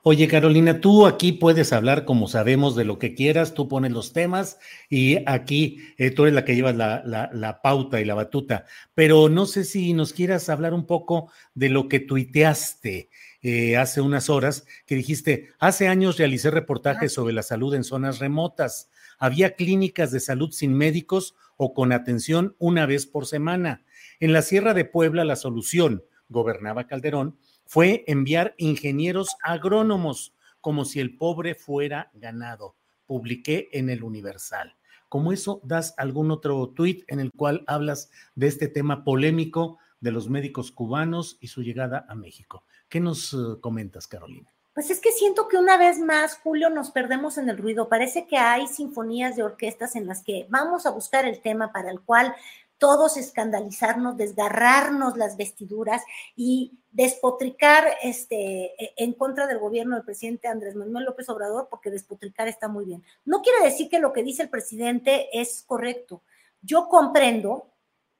Oye, 0.02 0.28
Carolina, 0.28 0.80
tú 0.80 1.06
aquí 1.06 1.32
puedes 1.32 1.72
hablar 1.72 2.04
como 2.04 2.28
sabemos 2.28 2.76
de 2.76 2.84
lo 2.84 2.98
que 2.98 3.14
quieras, 3.14 3.54
tú 3.54 3.68
pones 3.68 3.92
los 3.92 4.12
temas 4.12 4.58
y 4.88 5.18
aquí 5.26 5.78
eh, 5.96 6.10
tú 6.10 6.22
eres 6.22 6.34
la 6.34 6.44
que 6.44 6.54
llevas 6.54 6.76
la, 6.76 7.60
pauta 7.62 8.00
y 8.00 8.04
la 8.04 8.14
batuta, 8.14 8.66
pero 8.94 9.28
no 9.28 9.46
sé 9.46 9.64
si 9.64 9.92
nos 9.92 10.12
quieras 10.12 10.48
hablar 10.48 10.74
un 10.74 10.86
poco 10.86 11.30
de 11.54 11.68
lo 11.68 11.88
que 11.88 12.00
tuiteaste 12.00 13.10
eh, 13.42 13.76
hace 13.76 14.00
unas 14.00 14.30
horas, 14.30 14.66
que 14.86 14.94
dijiste, 14.94 15.50
hace 15.58 15.88
años 15.88 16.16
realicé 16.16 16.50
reportajes 16.50 17.12
sobre 17.12 17.34
la 17.34 17.42
salud 17.42 17.74
en 17.74 17.82
zonas 17.82 18.20
remotas, 18.20 18.88
había 19.18 19.56
clínicas 19.56 20.12
de 20.12 20.20
salud 20.20 20.52
sin 20.52 20.74
médicos 20.74 21.34
o 21.56 21.74
con 21.74 21.92
atención 21.92 22.54
una 22.58 22.86
vez 22.86 23.06
por 23.06 23.26
semana. 23.26 23.84
En 24.20 24.32
la 24.32 24.42
Sierra 24.42 24.74
de 24.74 24.84
Puebla 24.84 25.24
la 25.24 25.36
solución, 25.36 26.04
gobernaba 26.28 26.86
Calderón, 26.86 27.36
fue 27.66 28.04
enviar 28.06 28.54
ingenieros 28.58 29.36
agrónomos, 29.42 30.34
como 30.60 30.84
si 30.84 31.00
el 31.00 31.16
pobre 31.16 31.54
fuera 31.54 32.10
ganado. 32.14 32.76
Publiqué 33.06 33.68
en 33.72 33.90
el 33.90 34.04
Universal. 34.04 34.76
Como 35.08 35.32
eso, 35.32 35.60
das 35.64 35.94
algún 35.98 36.30
otro 36.30 36.68
tuit 36.70 37.04
en 37.08 37.18
el 37.20 37.32
cual 37.32 37.64
hablas 37.66 38.10
de 38.34 38.46
este 38.46 38.68
tema 38.68 39.04
polémico 39.04 39.78
de 40.00 40.10
los 40.10 40.28
médicos 40.28 40.72
cubanos 40.72 41.38
y 41.40 41.48
su 41.48 41.62
llegada 41.62 42.06
a 42.08 42.14
México. 42.14 42.64
¿Qué 42.92 43.00
nos 43.00 43.32
uh, 43.32 43.58
comentas, 43.58 44.06
Carolina? 44.06 44.54
Pues 44.74 44.90
es 44.90 45.00
que 45.00 45.12
siento 45.12 45.48
que 45.48 45.56
una 45.56 45.78
vez 45.78 45.98
más, 45.98 46.36
Julio, 46.36 46.68
nos 46.68 46.90
perdemos 46.90 47.38
en 47.38 47.48
el 47.48 47.56
ruido. 47.56 47.88
Parece 47.88 48.26
que 48.26 48.36
hay 48.36 48.66
sinfonías 48.66 49.34
de 49.34 49.42
orquestas 49.42 49.96
en 49.96 50.06
las 50.06 50.22
que 50.22 50.46
vamos 50.50 50.84
a 50.84 50.90
buscar 50.90 51.24
el 51.24 51.40
tema 51.40 51.72
para 51.72 51.90
el 51.90 52.02
cual 52.02 52.34
todos 52.76 53.16
escandalizarnos, 53.16 54.18
desgarrarnos 54.18 55.16
las 55.16 55.38
vestiduras 55.38 56.02
y 56.36 56.80
despotricar 56.90 57.86
este, 58.02 58.74
e, 58.78 58.92
en 58.98 59.14
contra 59.14 59.46
del 59.46 59.58
gobierno 59.58 59.96
del 59.96 60.04
presidente 60.04 60.48
Andrés 60.48 60.74
Manuel 60.74 61.06
López 61.06 61.30
Obrador, 61.30 61.68
porque 61.70 61.88
despotricar 61.88 62.46
está 62.46 62.68
muy 62.68 62.84
bien. 62.84 63.02
No 63.24 63.40
quiere 63.40 63.64
decir 63.64 63.88
que 63.88 64.00
lo 64.00 64.12
que 64.12 64.22
dice 64.22 64.42
el 64.42 64.50
presidente 64.50 65.30
es 65.32 65.64
correcto. 65.66 66.20
Yo 66.60 66.88
comprendo, 66.90 67.72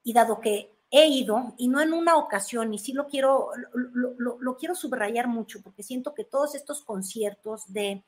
y 0.03 0.13
dado 0.13 0.41
que 0.41 0.72
he 0.93 1.07
ido, 1.07 1.55
y 1.57 1.67
no 1.69 1.81
en 1.81 1.91
una 1.91 2.15
ocasión, 2.17 2.71
y 2.71 2.77
sí 2.77 2.93
lo 2.93 3.07
quiero, 3.07 3.49
lo, 3.73 4.37
lo 4.39 4.57
quiero 4.57 4.75
subrayar 4.75 5.27
mucho, 5.27 5.59
porque 5.63 5.81
siento 5.81 6.13
que 6.13 6.23
todos 6.23 6.53
estos 6.53 6.83
conciertos 6.83 7.63
de 7.73 8.03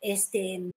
este 0.00 0.70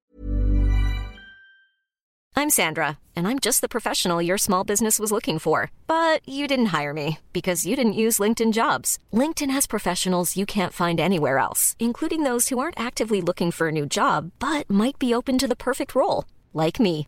I'm 2.33 2.49
Sandra, 2.49 2.97
and 3.15 3.27
I'm 3.27 3.37
just 3.37 3.61
the 3.61 3.69
professional 3.69 4.19
your 4.19 4.37
small 4.37 4.63
business 4.63 4.97
was 4.97 5.11
looking 5.11 5.37
for. 5.37 5.69
But 5.85 6.27
you 6.27 6.47
didn't 6.47 6.73
hire 6.77 6.93
me 6.93 7.19
because 7.33 7.67
you 7.67 7.75
didn't 7.75 8.01
use 8.05 8.17
LinkedIn 8.17 8.53
jobs. 8.53 8.97
LinkedIn 9.13 9.51
has 9.51 9.67
professionals 9.67 10.35
you 10.35 10.47
can't 10.47 10.73
find 10.73 10.99
anywhere 10.99 11.37
else, 11.37 11.75
including 11.77 12.23
those 12.23 12.49
who 12.49 12.57
aren't 12.57 12.79
actively 12.79 13.21
looking 13.21 13.51
for 13.51 13.67
a 13.67 13.71
new 13.71 13.85
job 13.85 14.31
but 14.39 14.67
might 14.67 14.97
be 14.97 15.13
open 15.13 15.37
to 15.37 15.47
the 15.47 15.63
perfect 15.67 15.93
role, 15.93 16.25
like 16.53 16.79
me. 16.79 17.07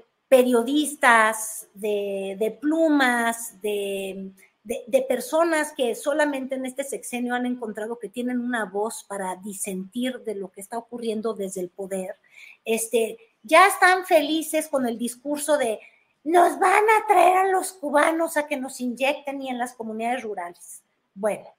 periodistas, 0.31 1.67
de, 1.73 2.57
plumas, 2.61 3.61
de, 3.61 4.31
de, 4.63 4.81
de, 4.87 5.01
personas 5.01 5.73
que 5.75 5.93
solamente 5.93 6.55
en 6.55 6.65
este 6.65 6.85
sexenio 6.85 7.35
han 7.35 7.45
encontrado 7.45 7.99
que 7.99 8.07
tienen 8.07 8.39
una 8.39 8.63
voz 8.63 9.03
para 9.03 9.35
disentir 9.35 10.21
de 10.21 10.35
lo 10.35 10.49
que 10.49 10.61
está 10.61 10.77
ocurriendo 10.77 11.33
desde 11.33 11.59
el 11.59 11.67
poder, 11.67 12.15
este, 12.63 13.17
ya 13.43 13.67
están 13.67 14.05
felices 14.05 14.69
con 14.69 14.87
el 14.87 14.97
discurso 14.97 15.57
de 15.57 15.81
nos 16.23 16.57
van 16.59 16.85
a 16.85 17.07
traer 17.09 17.35
a 17.35 17.51
los 17.51 17.73
cubanos 17.73 18.37
a 18.37 18.47
que 18.47 18.55
nos 18.55 18.79
inyecten 18.79 19.41
y 19.41 19.49
en 19.49 19.57
las 19.57 19.73
comunidades 19.73 20.23
rurales. 20.23 20.81
Bueno, 21.13 21.49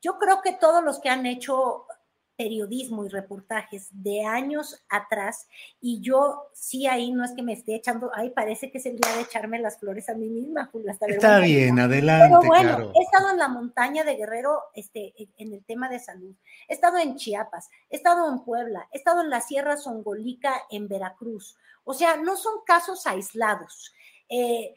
yo 0.00 0.20
creo 0.20 0.40
que 0.40 0.52
todos 0.52 0.84
los 0.84 1.00
que 1.00 1.08
han 1.08 1.26
hecho 1.26 1.84
periodismo 2.40 3.04
y 3.04 3.10
reportajes 3.10 3.88
de 3.92 4.24
años 4.24 4.82
atrás 4.88 5.46
y 5.78 6.00
yo 6.00 6.48
sí 6.54 6.86
ahí 6.86 7.12
no 7.12 7.22
es 7.22 7.32
que 7.32 7.42
me 7.42 7.52
esté 7.52 7.74
echando, 7.74 8.10
ahí 8.14 8.30
parece 8.30 8.70
que 8.70 8.78
es 8.78 8.86
el 8.86 8.98
día 8.98 9.14
de 9.14 9.20
echarme 9.20 9.58
las 9.58 9.78
flores 9.78 10.08
a 10.08 10.14
mí 10.14 10.30
misma, 10.30 10.64
Julia. 10.72 10.96
Está 10.98 11.40
bien, 11.40 11.78
adelante. 11.78 12.34
Pero 12.40 12.48
bueno, 12.48 12.92
he 12.98 13.02
estado 13.02 13.28
en 13.28 13.36
la 13.36 13.48
montaña 13.48 14.04
de 14.04 14.16
Guerrero 14.16 14.58
este, 14.72 15.12
en 15.36 15.52
el 15.52 15.62
tema 15.66 15.90
de 15.90 15.98
salud, 15.98 16.34
he 16.66 16.72
estado 16.72 16.96
en 16.96 17.16
Chiapas, 17.16 17.68
he 17.90 17.96
estado 17.96 18.26
en 18.30 18.42
Puebla, 18.42 18.88
he 18.90 18.96
estado 18.96 19.20
en 19.20 19.28
la 19.28 19.42
Sierra 19.42 19.76
Songolica 19.76 20.62
en 20.70 20.88
Veracruz. 20.88 21.58
O 21.84 21.92
sea, 21.92 22.16
no 22.16 22.38
son 22.38 22.54
casos 22.64 23.06
aislados. 23.06 23.92
Eh, 24.30 24.76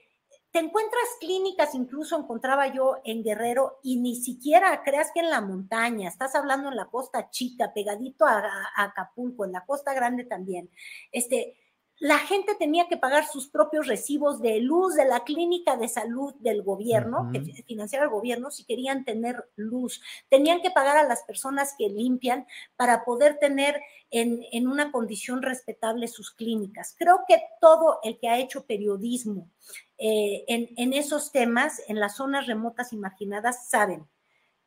te 0.54 0.60
encuentras 0.60 1.04
clínicas, 1.20 1.74
incluso 1.74 2.16
encontraba 2.16 2.68
yo 2.68 2.98
en 3.04 3.24
Guerrero, 3.24 3.80
y 3.82 3.98
ni 3.98 4.16
siquiera 4.16 4.84
creas 4.84 5.10
que 5.12 5.22
en 5.22 5.32
la 5.32 5.42
montaña, 5.42 6.08
estás 6.08 6.36
hablando 6.36 6.70
en 6.70 6.76
la 6.76 6.86
costa 6.92 7.32
chica, 7.32 7.74
pegadito 7.74 8.26
a, 8.26 8.38
a 8.76 8.84
Acapulco, 8.84 9.46
en 9.46 9.52
la 9.52 9.66
costa 9.66 9.96
grande 9.96 10.26
también. 10.26 10.70
Este, 11.12 11.56
la 12.04 12.20
gente 12.20 12.54
tenía 12.56 12.90
que 12.90 12.98
pagar 12.98 13.26
sus 13.26 13.48
propios 13.48 13.88
recibos 13.88 14.42
de 14.42 14.60
luz 14.60 14.96
de 14.96 15.06
la 15.06 15.24
clínica 15.24 15.78
de 15.78 15.88
salud 15.88 16.34
del 16.40 16.62
gobierno, 16.62 17.30
que 17.32 17.40
financiara 17.64 18.04
el 18.04 18.12
gobierno, 18.12 18.52
si 18.52 18.66
querían 18.66 19.06
tener 19.06 19.50
luz. 19.56 20.02
Tenían 20.28 20.62
que 20.62 20.70
pagar 20.70 20.98
a 20.98 21.08
las 21.08 21.24
personas 21.24 21.76
que 21.78 21.88
limpian 21.88 22.46
para 22.76 23.06
poder 23.06 23.40
tener 23.40 23.80
en, 24.12 24.44
en 24.52 24.68
una 24.68 24.92
condición 24.92 25.42
respetable 25.42 26.10
sus 26.10 26.32
clínicas. 26.32 26.94
Creo 27.00 27.22
que 27.26 27.42
todo 27.62 28.00
el 28.04 28.20
que 28.20 28.28
ha 28.28 28.38
hecho 28.38 28.66
periodismo 28.66 29.50
eh, 29.98 30.44
en, 30.50 30.72
en 30.76 30.92
esos 30.92 31.32
temas, 31.32 31.82
en 31.88 32.02
las 32.02 32.18
zonas 32.18 32.48
remotas 32.48 32.92
imaginadas, 32.92 33.70
saben 33.70 34.06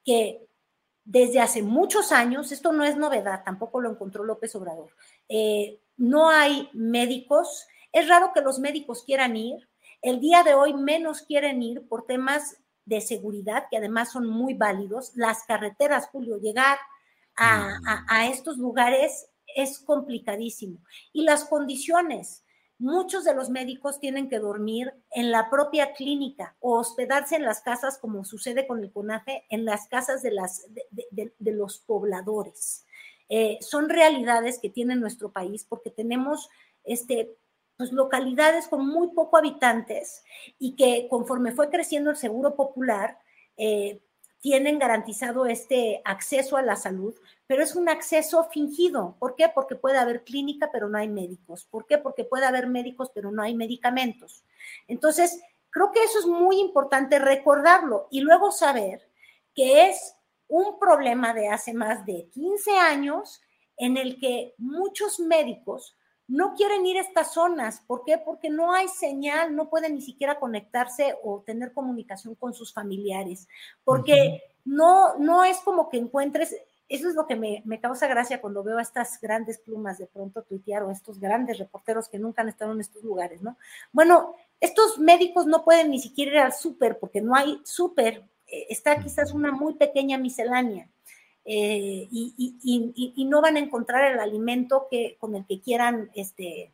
que 0.07 0.49
desde 1.05 1.41
hace 1.41 1.63
muchos 1.63 2.13
años, 2.13 2.51
esto 2.51 2.73
no 2.73 2.83
es 2.83 2.97
novedad, 2.97 3.45
tampoco 3.45 3.83
lo 3.83 3.91
encontró 3.91 4.25
López 4.25 4.57
Obrador, 4.57 4.91
eh, 5.29 5.83
no 5.97 6.31
hay 6.31 6.71
médicos, 6.73 7.67
es 7.93 8.09
raro 8.09 8.33
que 8.35 8.41
los 8.41 8.59
médicos 8.59 9.03
quieran 9.05 9.37
ir, 9.37 9.69
el 10.03 10.21
día 10.21 10.43
de 10.43 10.55
hoy 10.55 10.75
menos 10.75 11.23
quieren 11.23 11.63
ir 11.63 11.89
por 11.89 12.07
temas 12.07 12.57
de 12.85 13.01
seguridad, 13.01 13.65
que 13.71 13.79
además 13.79 14.13
son 14.13 14.27
muy 14.27 14.55
válidos, 14.55 15.13
las 15.15 15.43
carreteras, 15.45 16.09
Julio, 16.09 16.39
llegar 16.39 16.79
a, 17.37 18.05
a 18.09 18.29
estos 18.29 18.57
lugares 18.57 19.29
es 19.55 19.79
complicadísimo. 19.81 20.79
Y 21.13 21.25
las 21.25 21.45
condiciones, 21.45 22.45
muchos 22.79 23.25
de 23.25 23.35
los 23.35 23.51
médicos 23.51 24.01
tienen 24.01 24.29
que 24.29 24.39
dormir 24.39 24.93
en 25.11 25.31
la 25.31 25.51
propia 25.51 25.93
clínica 25.95 26.57
o 26.61 26.79
hospedarse 26.79 27.37
en 27.37 27.45
las 27.45 27.61
casas, 27.61 27.99
como 27.99 28.25
sucede 28.25 28.67
con 28.67 28.83
el 28.83 28.93
CONAFE, 28.93 29.45
en 29.51 29.65
las 29.65 29.89
casas 29.89 30.23
de, 30.23 30.31
las, 30.31 30.67
de, 30.91 31.53
los 31.53 31.79
pobladores. 31.79 32.86
Eh, 33.29 33.59
son 33.61 33.89
realidades 33.89 34.59
que 34.59 34.71
tiene 34.71 34.97
nuestro 34.97 35.31
país 35.33 35.65
porque 35.69 35.91
tenemos 35.91 36.49
este, 36.85 37.37
pues, 37.77 37.93
localidades 37.93 38.69
con 38.69 38.87
muy 38.87 39.09
poco 39.09 39.37
habitantes 39.37 40.23
y 40.59 40.77
que 40.77 41.09
conforme 41.09 41.53
fue 41.53 41.71
creciendo 41.71 42.11
el 42.11 42.17
seguro 42.17 42.55
popular, 42.55 43.19
eh, 43.57 44.01
tienen 44.41 44.79
garantizado 44.79 45.47
este 45.47 46.03
acceso 46.05 46.57
a 46.57 46.63
la 46.63 46.77
salud, 46.77 47.15
pero 47.47 47.63
es 47.63 47.75
un 47.75 47.89
acceso 47.89 48.45
fingido. 48.45 49.17
¿Por 49.19 49.35
qué? 49.35 49.51
Porque 49.53 49.75
puede 49.75 49.99
haber 49.99 50.25
clínica, 50.25 50.71
pero 50.73 50.89
no 50.89 50.99
hay 50.99 51.09
médicos. 51.09 51.65
¿Por 51.65 51.87
qué? 51.87 51.99
Porque 51.99 52.25
puede 52.25 52.47
haber 52.47 52.69
médicos, 52.69 53.11
pero 53.13 53.33
no 53.33 53.43
hay 53.43 53.55
medicamentos. 53.55 54.45
Entonces, 54.87 55.41
creo 55.71 55.91
que 55.91 56.03
eso 56.03 56.19
es 56.21 56.27
muy 56.27 56.61
importante 56.61 57.19
recordarlo 57.19 58.07
y 58.11 58.21
luego 58.21 58.53
saber 58.53 59.09
que 59.55 59.89
es 59.89 60.16
un 60.49 60.79
problema 60.79 61.35
de 61.35 61.49
hace 61.49 61.75
más 61.75 62.05
de 62.07 62.29
15 62.33 62.79
años 62.79 63.43
en 63.77 63.97
el 63.97 64.19
que 64.19 64.55
muchos 64.59 65.21
médicos 65.21 65.97
no 66.29 66.55
quieren 66.55 66.85
ir 66.87 66.99
a 66.99 67.03
estas 67.03 67.33
zonas. 67.35 67.83
¿Por 67.87 68.05
qué? 68.05 68.19
Porque 68.19 68.51
no 68.51 68.73
hay 68.73 68.89
señal, 68.89 69.55
no 69.55 69.69
pueden 69.69 69.95
ni 69.95 70.03
siquiera 70.03 70.39
conectarse 70.39 71.15
o 71.23 71.43
tener 71.47 71.73
comunicación 71.73 72.35
con 72.35 72.55
sus 72.55 72.73
familiares, 72.73 73.49
porque 73.85 74.43
no, 74.65 75.17
no 75.19 75.45
es 75.45 75.59
como 75.59 75.89
que 75.89 75.99
encuentres, 75.99 76.57
eso 76.89 77.09
es 77.09 77.15
lo 77.15 77.27
que 77.27 77.37
me, 77.37 77.63
me, 77.65 77.81
causa 77.81 78.07
gracia 78.07 78.41
cuando 78.41 78.63
veo 78.63 78.79
a 78.79 78.83
estas 78.83 79.21
grandes 79.21 79.59
plumas 79.59 79.99
de 79.99 80.07
pronto 80.07 80.43
tuitear 80.43 80.83
o 80.83 80.91
estos 80.91 81.19
grandes 81.21 81.59
reporteros 81.59 82.09
que 82.09 82.19
nunca 82.19 82.43
han 82.43 82.49
estado 82.49 82.73
en 82.73 82.81
estos 82.81 83.03
lugares, 83.03 83.43
¿no? 83.43 83.57
Bueno, 83.93 84.35
estos 84.61 84.99
médicos 84.99 85.47
no 85.47 85.65
pueden 85.65 85.91
ni 85.91 86.01
siquiera 86.01 86.33
ir 86.33 86.39
al 86.39 86.53
súper 86.53 86.99
porque 86.99 87.21
no 87.21 87.35
hay 87.35 87.61
súper, 87.65 88.25
está 88.47 89.03
quizás 89.03 89.33
una 89.33 89.53
muy 89.53 89.75
pequeña 89.75 90.19
miscelánea. 90.19 90.89
Eh, 91.49 92.09
y, 92.11 93.25
no 93.29 93.41
van 93.41 93.57
a 93.57 93.61
encontrar 93.61 94.13
el 94.13 94.19
alimento 94.19 94.89
que, 94.91 95.17
con 95.21 95.37
el 95.37 95.47
que 95.47 95.61
quieran 95.61 96.11
este, 96.15 96.73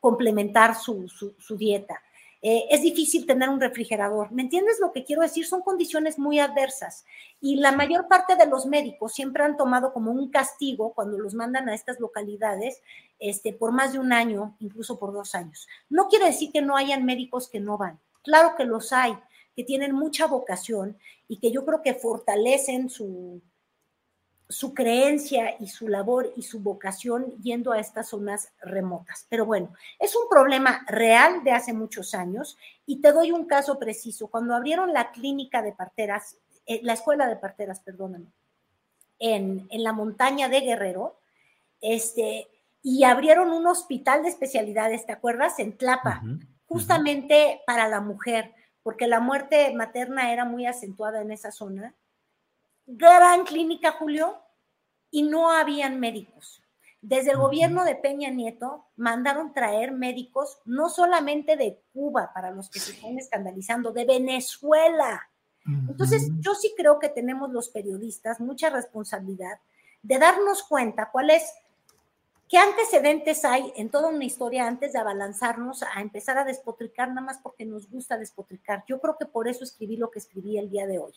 complementar 0.00 0.74
su, 0.74 1.06
dieta. 1.50 2.02
Eh, 2.40 2.66
es 2.70 2.82
difícil 2.82 3.26
tener 3.26 3.48
un 3.48 3.60
refrigerador. 3.60 4.32
¿Me 4.32 4.42
entiendes 4.42 4.78
lo 4.80 4.92
que 4.92 5.04
quiero 5.04 5.22
decir? 5.22 5.46
Son 5.46 5.62
condiciones 5.62 6.18
muy 6.18 6.38
adversas 6.38 7.04
y 7.40 7.56
la 7.56 7.72
mayor 7.72 8.06
parte 8.08 8.36
de 8.36 8.46
los 8.46 8.66
médicos 8.66 9.14
siempre 9.14 9.44
han 9.44 9.56
tomado 9.56 9.92
como 9.92 10.10
un 10.10 10.30
castigo 10.30 10.92
cuando 10.92 11.18
los 11.18 11.34
mandan 11.34 11.68
a 11.68 11.74
estas 11.74 12.00
localidades 12.00 12.82
este, 13.18 13.52
por 13.54 13.72
más 13.72 13.92
de 13.92 13.98
un 13.98 14.12
año, 14.12 14.56
incluso 14.60 14.98
por 14.98 15.12
dos 15.12 15.34
años. 15.34 15.66
No 15.88 16.08
quiere 16.08 16.26
decir 16.26 16.50
que 16.52 16.60
no 16.62 16.76
hayan 16.76 17.04
médicos 17.04 17.48
que 17.48 17.60
no 17.60 17.78
van. 17.78 17.98
Claro 18.22 18.56
que 18.56 18.64
los 18.64 18.92
hay, 18.92 19.18
que 19.54 19.64
tienen 19.64 19.92
mucha 19.94 20.26
vocación 20.26 20.96
y 21.28 21.38
que 21.38 21.50
yo 21.50 21.64
creo 21.64 21.82
que 21.82 21.94
fortalecen 21.94 22.90
su, 22.90 23.40
su 24.48 24.74
creencia 24.74 25.56
y 25.58 25.68
su 25.68 25.88
labor 25.88 26.32
y 26.36 26.42
su 26.42 26.60
vocación 26.60 27.30
yendo 27.42 27.72
a 27.72 27.80
estas 27.80 28.08
zonas 28.08 28.52
remotas. 28.60 29.26
Pero 29.28 29.46
bueno, 29.46 29.72
es 29.98 30.14
un 30.14 30.28
problema 30.28 30.84
real 30.86 31.42
de 31.44 31.52
hace 31.52 31.72
muchos 31.72 32.14
años 32.14 32.58
y 32.86 33.00
te 33.00 33.12
doy 33.12 33.30
un 33.32 33.46
caso 33.46 33.78
preciso. 33.78 34.28
Cuando 34.28 34.54
abrieron 34.54 34.92
la 34.92 35.12
clínica 35.12 35.62
de 35.62 35.72
parteras, 35.72 36.36
eh, 36.66 36.80
la 36.82 36.92
escuela 36.92 37.26
de 37.26 37.36
parteras, 37.36 37.80
perdóname, 37.80 38.26
en, 39.18 39.66
en, 39.70 39.82
la 39.82 39.92
montaña 39.92 40.48
de 40.48 40.60
Guerrero, 40.60 41.16
este, 41.80 42.48
y 42.82 43.04
abrieron 43.04 43.50
un 43.50 43.66
hospital 43.66 44.22
de 44.22 44.28
especialidades, 44.28 45.06
¿te 45.06 45.12
acuerdas? 45.12 45.58
En 45.58 45.76
Tlapa, 45.76 46.22
justamente 46.66 47.62
para 47.66 47.88
la 47.88 48.00
mujer, 48.00 48.52
porque 48.84 49.08
la 49.08 49.18
muerte 49.18 49.74
materna 49.74 50.32
era 50.32 50.44
muy 50.44 50.66
acentuada 50.66 51.20
en 51.20 51.32
esa 51.32 51.50
zona 51.50 51.96
gran 52.86 53.44
clínica, 53.44 53.92
Julio, 53.92 54.36
y 55.10 55.22
no 55.22 55.50
habían 55.50 56.00
médicos. 56.00 56.62
Desde 57.00 57.32
el 57.32 57.38
gobierno 57.38 57.84
de 57.84 57.96
Peña 57.96 58.30
Nieto 58.30 58.86
mandaron 58.96 59.52
traer 59.52 59.92
médicos 59.92 60.58
no 60.64 60.88
solamente 60.88 61.56
de 61.56 61.82
Cuba, 61.92 62.32
para 62.32 62.50
los 62.50 62.70
que 62.70 62.80
se 62.80 62.92
están 62.92 63.18
escandalizando, 63.18 63.92
de 63.92 64.06
Venezuela. 64.06 65.28
Entonces, 65.66 66.30
yo 66.40 66.54
sí 66.54 66.74
creo 66.76 66.98
que 66.98 67.08
tenemos 67.08 67.50
los 67.50 67.70
periodistas 67.70 68.40
mucha 68.40 68.68
responsabilidad 68.68 69.58
de 70.02 70.18
darnos 70.18 70.62
cuenta 70.62 71.10
cuál 71.10 71.30
es 71.30 71.50
¿Qué 72.48 72.58
antecedentes 72.58 73.44
hay 73.44 73.72
en 73.76 73.88
toda 73.88 74.08
una 74.08 74.24
historia 74.24 74.66
antes 74.66 74.92
de 74.92 74.98
abalanzarnos 74.98 75.82
a 75.82 76.00
empezar 76.02 76.36
a 76.36 76.44
despotricar 76.44 77.08
nada 77.08 77.22
más 77.22 77.38
porque 77.42 77.64
nos 77.64 77.90
gusta 77.90 78.18
despotricar? 78.18 78.84
Yo 78.86 79.00
creo 79.00 79.16
que 79.18 79.24
por 79.24 79.48
eso 79.48 79.64
escribí 79.64 79.96
lo 79.96 80.10
que 80.10 80.18
escribí 80.18 80.58
el 80.58 80.68
día 80.68 80.86
de 80.86 80.98
hoy. 80.98 81.12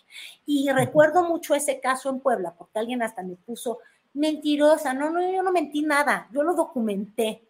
Y 0.46 0.72
recuerdo 0.72 1.24
mucho 1.24 1.54
ese 1.54 1.82
caso 1.82 2.10
en 2.10 2.22
Puebla, 2.22 2.54
porque 2.58 2.80
alguien 2.80 3.02
hasta 3.02 3.24
me 3.24 3.36
puso 3.36 3.80
mentirosa. 4.14 4.94
No, 4.94 5.10
no, 5.10 5.22
yo 5.30 5.44
no 5.44 5.52
mentí 5.52 5.82
nada, 5.82 6.30
yo 6.32 6.44
lo 6.44 6.56
documenté. 6.56 7.44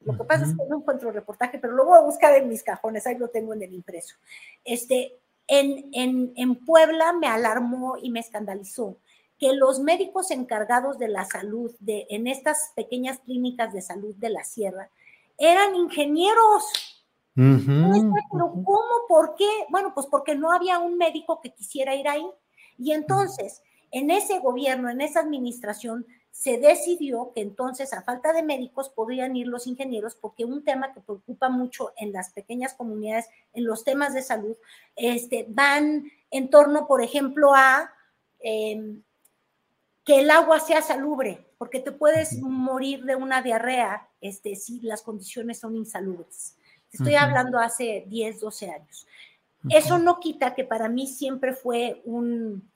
Lo 0.00 0.16
que 0.16 0.24
pasa 0.24 0.44
es 0.44 0.50
que 0.50 0.68
no 0.68 0.78
encuentro 0.78 1.10
reportaje, 1.10 1.58
pero 1.58 1.72
lo 1.72 1.86
voy 1.86 1.98
a 1.98 2.02
buscar 2.02 2.34
en 2.34 2.48
mis 2.48 2.62
cajones, 2.62 3.06
ahí 3.06 3.16
lo 3.16 3.28
tengo 3.28 3.54
en 3.54 3.62
el 3.62 3.72
impreso. 3.72 4.16
Este, 4.62 5.16
en, 5.46 5.88
en, 5.92 6.32
en 6.36 6.56
Puebla 6.56 7.14
me 7.14 7.28
alarmó 7.28 7.96
y 7.96 8.10
me 8.10 8.20
escandalizó 8.20 8.98
que 9.42 9.54
los 9.54 9.80
médicos 9.80 10.30
encargados 10.30 11.00
de 11.00 11.08
la 11.08 11.24
salud 11.24 11.74
de, 11.80 12.06
en 12.10 12.28
estas 12.28 12.70
pequeñas 12.76 13.18
clínicas 13.18 13.72
de 13.72 13.82
salud 13.82 14.14
de 14.14 14.30
la 14.30 14.44
sierra 14.44 14.88
eran 15.36 15.74
ingenieros. 15.74 16.62
Pero 17.34 18.52
¿cómo? 18.64 19.06
¿Por 19.08 19.34
qué? 19.34 19.48
Bueno, 19.68 19.94
pues 19.94 20.06
porque 20.06 20.36
no 20.36 20.52
había 20.52 20.78
un 20.78 20.96
médico 20.96 21.40
que 21.42 21.50
quisiera 21.50 21.96
ir 21.96 22.06
ahí. 22.06 22.24
Y 22.78 22.92
entonces, 22.92 23.62
en 23.90 24.12
ese 24.12 24.38
gobierno, 24.38 24.90
en 24.90 25.00
esa 25.00 25.18
administración, 25.18 26.06
se 26.30 26.58
decidió 26.58 27.32
que 27.34 27.40
entonces, 27.40 27.92
a 27.94 28.02
falta 28.02 28.32
de 28.32 28.44
médicos, 28.44 28.90
podrían 28.90 29.34
ir 29.34 29.48
los 29.48 29.66
ingenieros, 29.66 30.14
porque 30.14 30.44
un 30.44 30.62
tema 30.62 30.94
que 30.94 31.00
preocupa 31.00 31.48
mucho 31.48 31.92
en 31.96 32.12
las 32.12 32.30
pequeñas 32.30 32.74
comunidades, 32.74 33.26
en 33.54 33.64
los 33.64 33.82
temas 33.82 34.14
de 34.14 34.22
salud, 34.22 34.56
este, 34.94 35.46
van 35.48 36.12
en 36.30 36.48
torno, 36.48 36.86
por 36.86 37.02
ejemplo, 37.02 37.52
a 37.56 37.90
em, 38.38 39.02
que 40.04 40.20
el 40.20 40.30
agua 40.30 40.58
sea 40.60 40.82
salubre, 40.82 41.46
porque 41.58 41.80
te 41.80 41.92
puedes 41.92 42.40
morir 42.40 43.04
de 43.04 43.16
una 43.16 43.42
diarrea 43.42 44.08
este, 44.20 44.56
si 44.56 44.80
las 44.80 45.02
condiciones 45.02 45.60
son 45.60 45.76
insalubres. 45.76 46.56
Estoy 46.90 47.14
hablando 47.14 47.58
hace 47.58 48.04
10, 48.08 48.40
12 48.40 48.70
años. 48.70 49.06
Eso 49.70 49.98
no 49.98 50.18
quita 50.18 50.54
que 50.54 50.64
para 50.64 50.88
mí 50.88 51.06
siempre 51.06 51.54
fue 51.54 52.02
un, 52.04 52.68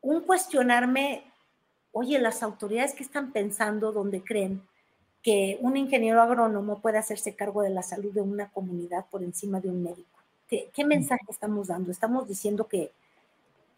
un 0.00 0.20
cuestionarme, 0.22 1.30
oye, 1.92 2.18
las 2.18 2.42
autoridades 2.42 2.94
que 2.94 3.02
están 3.02 3.32
pensando 3.32 3.92
donde 3.92 4.24
creen 4.24 4.62
que 5.22 5.58
un 5.60 5.76
ingeniero 5.76 6.22
agrónomo 6.22 6.80
puede 6.80 6.98
hacerse 6.98 7.36
cargo 7.36 7.62
de 7.62 7.70
la 7.70 7.82
salud 7.82 8.12
de 8.12 8.22
una 8.22 8.50
comunidad 8.50 9.04
por 9.10 9.22
encima 9.22 9.60
de 9.60 9.68
un 9.68 9.82
médico. 9.82 10.18
¿Qué, 10.48 10.84
mensaje 10.84 11.26
estamos 11.28 11.68
dando? 11.68 11.92
Estamos 11.92 12.26
diciendo 12.26 12.66
que, 12.66 12.90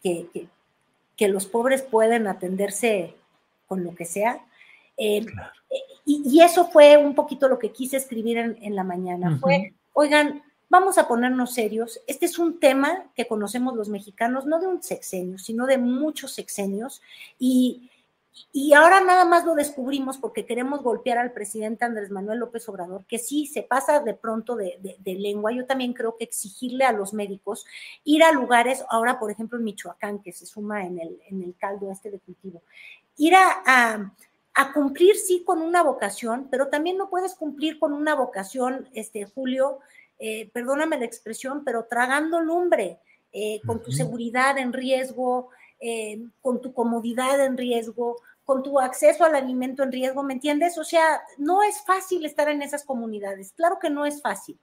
que, 0.01 0.27
que 0.33 0.47
los 1.19 1.45
pobres 1.45 1.81
pueden 1.81 2.27
atenderse 2.27 3.15
con 3.67 3.83
lo 3.83 3.95
que 3.95 4.05
sea. 4.05 4.45
Eh, 4.97 5.25
y, 6.05 6.41
eso 6.41 6.67
fue 6.67 6.97
un 6.97 7.15
poquito 7.15 7.47
lo 7.47 7.59
que 7.59 7.71
quise 7.71 7.97
escribir 7.97 8.37
en, 8.37 8.75
la 8.75 8.83
mañana. 8.83 9.37
Fue, 9.39 9.73
oigan, 9.93 10.43
vamos 10.69 10.97
a 10.97 11.07
ponernos 11.07 11.53
serios. 11.53 12.01
Este 12.07 12.25
es 12.25 12.37
un 12.37 12.59
tema 12.59 13.05
que 13.15 13.27
conocemos 13.27 13.75
los 13.75 13.89
mexicanos, 13.89 14.45
no 14.45 14.59
de 14.59 14.67
un 14.67 14.83
sexenio, 14.83 15.37
sino 15.37 15.65
de 15.65 15.77
muchos 15.77 16.33
sexenios. 16.33 17.01
Y, 17.39 17.89
y 18.51 18.73
ahora 18.73 19.01
nada 19.01 19.25
más 19.25 19.45
lo 19.45 19.55
descubrimos 19.55 20.17
porque 20.17 20.45
queremos 20.45 20.81
golpear 20.81 21.17
al 21.17 21.33
presidente 21.33 21.85
Andrés 21.85 22.11
Manuel 22.11 22.39
López 22.39 22.67
Obrador, 22.69 23.05
que 23.05 23.19
sí 23.19 23.47
se 23.47 23.63
pasa 23.63 23.99
de 23.99 24.13
pronto 24.13 24.55
de, 24.55 24.77
lengua. 25.05 25.51
Yo 25.51 25.65
también 25.65 25.93
creo 25.93 26.17
que 26.17 26.23
exigirle 26.23 26.85
a 26.85 26.91
los 26.91 27.13
médicos 27.13 27.65
ir 28.03 28.23
a 28.23 28.31
lugares, 28.31 28.83
ahora 28.89 29.19
por 29.19 29.31
ejemplo 29.31 29.57
en 29.57 29.63
Michoacán, 29.63 30.19
que 30.19 30.31
se 30.31 30.45
suma 30.45 30.85
en 30.85 30.99
el, 30.99 31.19
en 31.27 31.43
el 31.43 31.55
caldo 31.57 31.91
este 31.91 32.11
de 32.11 32.19
cultivo, 32.19 32.61
ir 33.17 33.33
a, 33.35 34.13
cumplir 34.73 35.15
sí 35.15 35.43
con 35.43 35.61
una 35.61 35.81
vocación, 35.83 36.47
pero 36.49 36.67
también 36.67 36.97
no 36.97 37.09
puedes 37.09 37.35
cumplir 37.35 37.79
con 37.79 37.93
una 37.93 38.15
vocación, 38.15 38.87
este 38.93 39.25
Julio, 39.25 39.79
eh, 40.19 40.49
perdóname 40.53 40.99
la 40.99 41.05
expresión, 41.05 41.63
pero 41.63 41.85
tragando 41.85 42.39
lumbre, 42.39 42.99
eh, 43.31 43.61
con 43.65 43.81
tu 43.81 43.91
seguridad 43.91 44.59
en 44.59 44.73
riesgo, 44.73 45.49
eh, 45.85 46.17
con 46.41 46.61
tu 46.61 46.73
comodidad 46.73 47.43
en 47.43 47.57
riesgo, 47.57 48.15
con 48.45 48.63
tu 48.63 48.79
acceso 48.79 49.25
al 49.25 49.35
alimento 49.35 49.83
en 49.83 49.91
riesgo, 49.91 50.23
¿me 50.23 50.31
entiendes? 50.31 50.77
O 50.77 50.85
sea, 50.85 51.21
no 51.37 51.61
es 51.61 51.81
fácil 51.81 52.25
estar 52.25 52.47
en 52.47 52.61
esas 52.61 52.85
comunidades, 52.85 53.51
claro 53.51 53.79
que 53.81 53.89
no 53.89 54.05
es 54.05 54.21
fácil. 54.21 54.57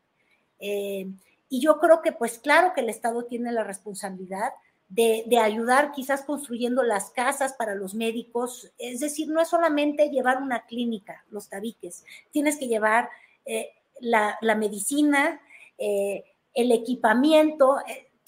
Eh, 0.60 1.06
y 1.50 1.60
yo 1.60 1.78
creo 1.78 2.00
que, 2.00 2.12
pues 2.12 2.38
claro 2.38 2.72
que 2.74 2.80
el 2.80 2.88
Estado 2.88 3.26
tiene 3.26 3.52
la 3.52 3.64
responsabilidad 3.64 4.54
de, 4.88 5.26
ayudar 5.38 5.92
quizás 5.92 6.22
construyendo 6.22 6.82
las 6.82 7.10
casas 7.10 7.52
para 7.52 7.74
los 7.74 7.94
médicos. 7.94 8.72
Es 8.78 9.00
decir, 9.00 9.28
no 9.28 9.42
es 9.42 9.48
solamente 9.48 10.08
llevar 10.08 10.40
una 10.40 10.64
clínica, 10.64 11.26
los 11.28 11.50
tabiques, 11.50 12.02
tienes 12.30 12.56
que 12.56 12.66
llevar 12.66 13.10
eh, 13.44 13.72
la, 14.00 14.38
medicina, 14.56 15.38
el 15.76 16.72
equipamiento 16.72 17.76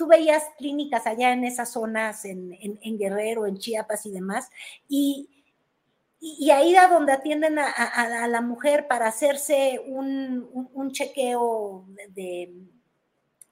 tú 0.03 0.09
veías 0.09 0.43
clínicas 0.59 1.07
allá 1.07 1.33
en 1.33 1.45
esas 1.45 1.71
zonas, 1.71 2.25
en, 2.25 2.99
Guerrero, 2.99 3.47
en 3.47 3.57
Chiapas 3.59 4.05
y 4.05 4.11
demás, 4.11 4.51
y, 4.89 5.29
y, 6.19 6.51
ahí 6.51 6.75
a 6.75 6.89
donde 6.89 7.13
atienden 7.13 7.57
a, 7.61 8.27
la 8.27 8.41
mujer 8.41 8.89
para 8.89 9.07
hacerse 9.07 9.81
un, 9.87 10.91
chequeo 10.91 11.85
de, 12.09 12.53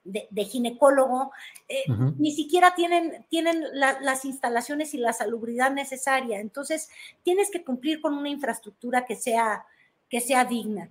de, 0.03 0.43
ginecólogo, 0.43 1.31
eh, 1.69 1.85
ni 2.17 2.33
siquiera 2.33 2.75
tienen, 2.75 3.25
tienen 3.29 3.63
las 3.73 4.25
instalaciones 4.25 4.93
y 4.93 4.97
la 4.97 5.13
salubridad 5.13 5.71
necesaria. 5.71 6.41
Entonces, 6.41 6.89
tienes 7.23 7.49
que 7.49 7.63
cumplir 7.63 8.01
con 8.01 8.13
una 8.13 8.27
infraestructura 8.27 9.05
que 9.05 9.15
sea, 9.15 9.65
que 10.09 10.19
sea 10.19 10.43
digna. 10.43 10.89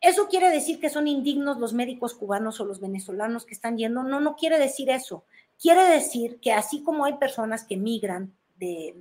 ¿Eso 0.00 0.28
quiere 0.28 0.50
decir 0.50 0.80
que 0.80 0.88
son 0.88 1.08
indignos 1.08 1.58
los 1.58 1.74
médicos 1.74 2.14
cubanos 2.14 2.58
o 2.60 2.64
los 2.64 2.80
venezolanos 2.80 3.44
que 3.44 3.54
están 3.54 3.76
yendo? 3.76 4.02
No, 4.02 4.20
no 4.20 4.34
quiere 4.34 4.58
decir 4.58 4.88
eso. 4.88 5.24
Quiere 5.60 5.84
decir 5.84 6.40
que 6.40 6.52
así 6.52 6.82
como 6.82 7.04
hay 7.04 7.14
personas 7.14 7.64
que 7.64 7.76
migran 7.76 8.32
de, 8.58 8.96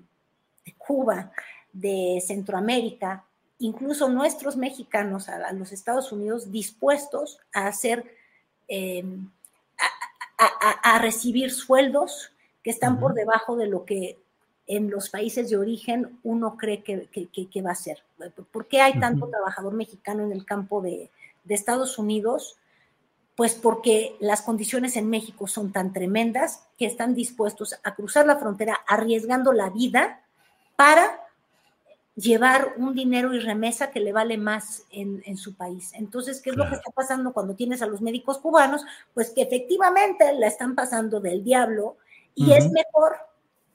Cuba, 0.78 1.32
de 1.72 2.22
Centroamérica, 2.26 3.26
incluso 3.60 4.10
nuestros 4.10 4.58
mexicanos 4.58 5.30
a, 5.30 5.52
los 5.54 5.72
Estados 5.72 6.12
Unidos 6.12 6.52
dispuestos 6.52 7.40
a 7.54 7.68
hacer 7.68 8.06
eh, 8.68 9.04
a, 10.38 11.00
recibir 11.00 11.52
sueldos 11.52 12.32
que 12.64 12.70
están 12.70 13.00
por 13.00 13.14
debajo 13.14 13.56
de 13.56 13.68
lo 13.68 13.86
que 13.86 14.18
en 14.70 14.92
los 14.92 15.10
países 15.10 15.50
de 15.50 15.58
origen 15.58 16.20
uno 16.24 16.56
cree 16.56 16.84
que, 16.84 17.62
va 17.62 17.72
a 17.72 17.76
ser. 17.76 18.04
¿Por 18.52 18.68
qué 18.68 18.82
hay 18.82 19.00
tanto 19.00 19.28
trabajador 19.28 19.74
mexicano 19.74 20.24
en 20.24 20.32
el 20.32 20.46
campo 20.46 20.80
de, 20.80 21.10
de, 21.44 21.56
Estados 21.56 21.98
Unidos? 21.98 22.56
Pues 23.36 23.56
porque 23.56 24.16
las 24.20 24.44
condiciones 24.44 24.96
en 24.96 25.10
México 25.10 25.48
son 25.48 25.72
tan 25.72 25.92
tremendas 25.92 26.68
que 26.78 26.86
están 26.86 27.16
dispuestos 27.16 27.80
a 27.84 27.96
cruzar 27.96 28.28
la 28.28 28.38
frontera 28.38 28.80
arriesgando 28.88 29.54
la 29.54 29.72
vida 29.72 30.22
para 30.76 31.20
llevar 32.16 32.74
un 32.78 32.94
dinero 32.94 33.34
y 33.34 33.40
remesa 33.40 33.90
que 33.90 34.00
le 34.00 34.14
vale 34.14 34.38
más 34.38 34.84
en, 34.92 35.36
su 35.38 35.56
país. 35.56 35.94
Entonces, 35.96 36.42
¿qué 36.42 36.52
es 36.52 36.56
lo 36.56 36.70
que 36.70 36.76
está 36.76 36.92
pasando 36.92 37.34
cuando 37.34 37.56
tienes 37.56 37.82
a 37.82 37.88
los 37.88 38.02
médicos 38.02 38.38
cubanos? 38.38 38.84
Pues 39.16 39.32
que 39.32 39.42
efectivamente 39.42 40.32
la 40.34 40.46
están 40.46 40.76
pasando 40.76 41.20
del 41.20 41.44
diablo 41.44 41.98
y 42.36 42.52
es 42.52 42.70
mejor 42.72 43.18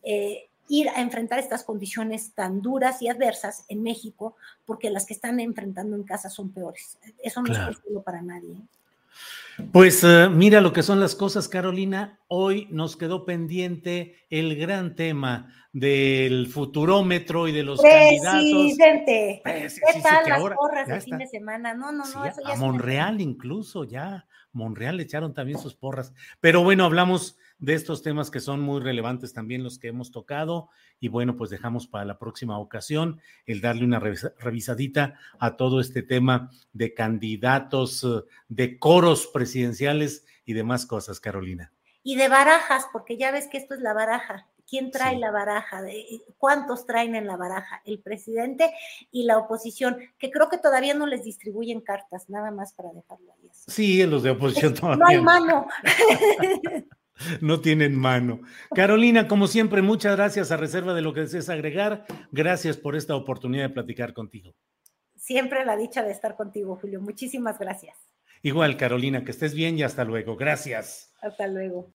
eh, 0.05 0.49
ir 0.69 0.89
a 0.91 1.01
enfrentar 1.01 1.39
estas 1.39 1.65
condiciones 1.65 2.33
tan 2.35 2.63
duras 2.63 3.03
y 3.03 3.09
adversas 3.09 3.65
en 3.69 3.83
México 3.83 4.37
porque 4.65 4.91
las 4.91 5.07
que 5.07 5.15
están 5.15 5.41
enfrentando 5.41 5.97
en 5.97 6.05
casa 6.05 6.31
son 6.31 6.51
peores. 6.51 6.99
Eso 7.23 7.43
no 7.43 7.53
es 7.53 7.59
posible 7.59 8.01
para 8.01 8.23
nadie. 8.23 8.57
Pues 9.73 10.03
eh, 10.03 10.29
mira 10.31 10.61
lo 10.61 10.73
que 10.73 10.83
son 10.83 11.01
las 11.01 11.15
cosas, 11.15 11.49
Carolina. 11.49 12.19
Hoy 12.29 12.67
nos 12.71 12.97
quedó 12.97 13.25
pendiente 13.25 14.17
el 14.29 14.57
gran 14.57 14.97
tema 14.97 15.53
del 15.73 16.49
futurómetro 16.49 17.47
y 17.49 17.53
de 17.53 17.63
los 17.63 17.81
Presidente. 17.81 19.41
candidatos. 19.45 19.81
¿Qué 19.93 20.01
tal 20.03 20.29
las 20.29 20.55
porras 20.57 20.89
de 20.89 21.01
fin 21.01 21.19
de 21.19 21.27
semana? 21.27 21.75
No, 21.75 21.93
no, 21.93 22.05
no. 22.05 22.25
eso 22.25 22.41
ya 22.47 22.55
a 22.55 22.57
Monreal 22.57 23.21
incluso, 23.21 23.85
ya. 23.85 24.27
Monreal 24.53 24.97
le 24.97 25.03
echaron 25.05 25.35
también 25.35 25.59
sus 25.59 25.75
porras. 25.75 26.13
Pero 26.41 26.63
bueno, 26.63 26.85
hablamos 26.85 27.37
de 27.59 27.75
estos 27.75 28.03
temas 28.03 28.31
que 28.31 28.41
son 28.41 28.61
muy 28.61 28.81
relevantes 28.81 29.33
también 29.33 29.63
los 29.63 29.79
que 29.79 29.89
hemos 29.89 30.11
tocado. 30.11 30.69
Y 31.01 31.09
bueno, 31.09 31.37
pues 31.37 31.51
dejamos 31.51 31.87
para 31.87 32.05
la 32.05 32.19
próxima 32.19 32.59
ocasión 32.59 33.21
el 33.47 33.61
darle 33.61 33.85
una 33.85 34.01
revisadita 34.01 35.19
a 35.39 35.57
todo 35.57 35.81
este 35.81 36.03
tema 36.03 36.51
de 36.73 36.95
candidatos, 36.95 38.05
eh, 38.05 38.23
de 38.49 38.79
coros 38.79 39.27
presidenciales 39.29 40.27
y 40.45 40.53
demás 40.53 40.87
cosas, 40.87 41.21
Carolina. 41.21 41.73
Y 42.03 42.17
de 42.17 42.29
barajas, 42.29 42.87
porque 42.93 43.17
ya 43.17 43.31
ves 43.31 43.49
que 43.49 43.57
esto 43.57 43.75
es 43.75 43.81
la 43.81 43.95
baraja. 43.95 44.47
¿Quién 44.67 44.91
trae 44.91 45.19
la 45.19 45.31
baraja? 45.31 45.83
¿Cuántos 46.39 46.87
traen 46.87 47.15
en 47.15 47.27
la 47.27 47.37
baraja? 47.37 47.83
El 47.85 48.01
presidente 48.01 48.73
y 49.11 49.25
la 49.25 49.39
oposición, 49.39 49.99
que 50.19 50.31
creo 50.31 50.49
que 50.49 50.57
todavía 50.57 50.95
no 50.95 51.07
les 51.07 51.25
distribuyen 51.25 51.83
cartas, 51.83 52.31
nada 52.31 52.51
más 52.51 52.73
para 52.73 52.91
dejarlo 52.93 53.33
ahí. 53.33 53.51
Sí, 53.53 54.05
los 54.05 54.23
de 54.23 54.31
oposición 54.31 54.75
todavía. 54.75 55.05
No 55.05 55.07
hay 55.07 55.21
mano. 55.21 55.67
no 57.41 57.61
tienen 57.61 57.97
mano. 57.97 58.41
Carolina, 58.75 59.29
como 59.29 59.47
siempre, 59.47 59.83
muchas 59.83 60.17
gracias 60.17 60.51
a 60.51 60.57
reserva 60.57 60.95
de 60.95 61.03
lo 61.03 61.15
que 61.15 61.21
desees 61.21 61.49
agregar. 61.49 62.07
Gracias 62.33 62.77
por 62.77 62.97
esta 62.97 63.15
oportunidad 63.17 63.69
de 63.69 63.75
platicar 63.75 64.15
contigo. 64.15 64.55
Siempre 65.17 65.65
la 65.65 65.77
dicha 65.77 66.03
de 66.03 66.11
estar 66.11 66.37
contigo, 66.37 66.77
Julio. 66.77 67.01
Muchísimas 67.01 67.59
gracias. 67.59 67.97
Igual, 68.43 68.77
Carolina, 68.77 69.25
que 69.25 69.31
estés 69.31 69.55
bien 69.55 69.79
y 69.79 69.83
hasta 69.83 70.05
luego. 70.05 70.37
Gracias. 70.37 71.15
Hasta 71.23 71.47
luego. 71.47 71.95